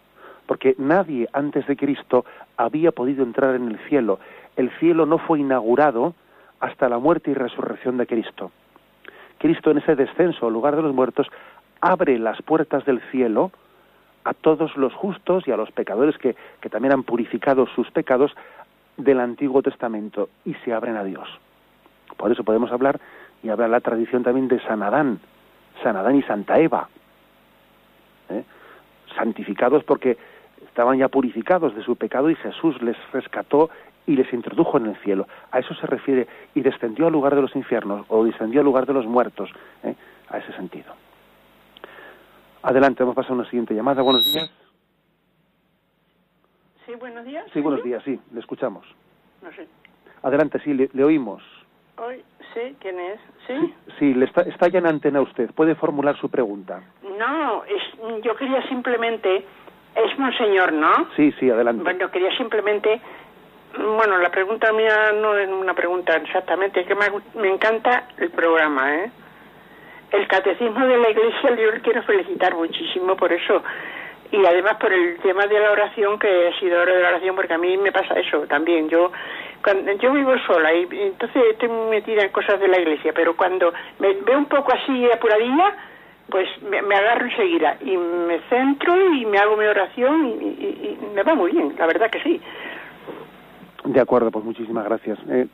[0.46, 2.24] Porque nadie antes de Cristo
[2.56, 4.18] había podido entrar en el cielo.
[4.56, 6.14] El cielo no fue inaugurado
[6.60, 8.50] hasta la muerte y resurrección de Cristo.
[9.38, 11.26] Cristo en ese descenso al lugar de los muertos
[11.80, 13.50] abre las puertas del cielo
[14.24, 16.36] a todos los justos y a los pecadores que,
[16.70, 18.32] también han purificado sus pecados
[18.96, 21.28] del Antiguo Testamento y se abren a Dios.
[22.16, 23.00] Por eso podemos hablar
[23.42, 25.18] y hablar la tradición también de San Adán,
[25.82, 26.88] San Adán y Santa Eva,
[28.28, 28.44] ¿eh?
[29.16, 30.16] santificados porque
[30.72, 33.68] estaban ya purificados de su pecado y Jesús les rescató
[34.06, 35.28] y les introdujo en el cielo.
[35.50, 38.86] A eso se refiere y descendió al lugar de los infiernos o descendió al lugar
[38.86, 39.50] de los muertos,
[39.84, 39.94] ¿eh?
[40.30, 40.94] a ese sentido.
[42.62, 44.00] Adelante, vamos a pasar a una siguiente llamada.
[44.00, 44.50] Buenos días.
[46.86, 47.44] Sí, buenos días.
[47.52, 48.86] Sí, buenos días, sí, le escuchamos.
[49.42, 49.68] No sé.
[50.22, 51.42] Adelante, sí, le, le oímos.
[51.98, 53.20] Hoy, sí, ¿quién es?
[53.46, 53.74] ¿Sí?
[53.98, 55.50] Sí, le está, está ya en antena usted.
[55.50, 56.82] Puede formular su pregunta.
[57.18, 59.44] No, es, yo quería simplemente,
[59.94, 61.08] es monseñor, ¿no?
[61.16, 61.82] Sí, sí, adelante.
[61.82, 63.00] Bueno, quería simplemente,
[63.76, 68.30] bueno, la pregunta mía no es una pregunta exactamente, es que me, me encanta el
[68.30, 69.10] programa, ¿eh?
[70.12, 73.62] El catecismo de la iglesia yo le quiero felicitar muchísimo por eso
[74.32, 77.36] y además por el tema de la oración que ha sido hora de la oración
[77.36, 79.12] porque a mí me pasa eso también yo
[79.62, 83.72] cuando, yo vivo sola y entonces estoy metida en cosas de la iglesia pero cuando
[83.98, 85.76] me veo un poco así apuradilla
[86.32, 91.22] pues me, me agarro enseguida y me centro y me hago mi oración y, me
[91.22, 92.40] va muy bien la verdad que sí
[93.84, 95.18] De acuerdo, pues muchísimas gracias.
[95.28, 95.46] Eh,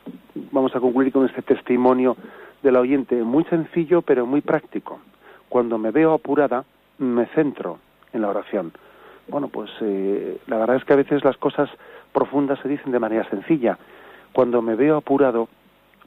[0.51, 2.15] vamos a concluir con este testimonio
[2.63, 5.01] de la oyente, muy sencillo pero muy práctico.
[5.49, 6.63] Cuando me veo apurada,
[6.97, 7.79] me centro
[8.13, 8.71] en la oración.
[9.27, 11.69] Bueno, pues eh, la verdad es que a veces las cosas
[12.13, 13.77] profundas se dicen de manera sencilla.
[14.31, 15.49] Cuando me veo apurado,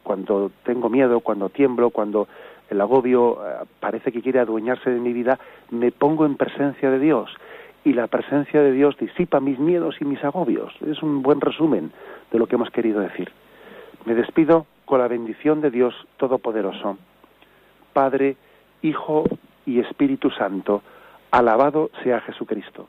[0.02, 2.26] cuando tengo miedo, cuando tiemblo, cuando
[2.72, 5.38] el agobio eh, parece que quiere adueñarse de mi vida,
[5.70, 7.30] me pongo en presencia de Dios
[7.84, 10.72] y la presencia de Dios disipa mis miedos y mis agobios.
[10.86, 11.92] Es un buen resumen
[12.30, 13.30] de lo que hemos querido decir.
[14.04, 16.98] Me despido con la bendición de Dios Todopoderoso.
[17.92, 18.36] Padre,
[18.82, 19.24] Hijo
[19.66, 20.82] y Espíritu Santo,
[21.30, 22.88] alabado sea Jesucristo.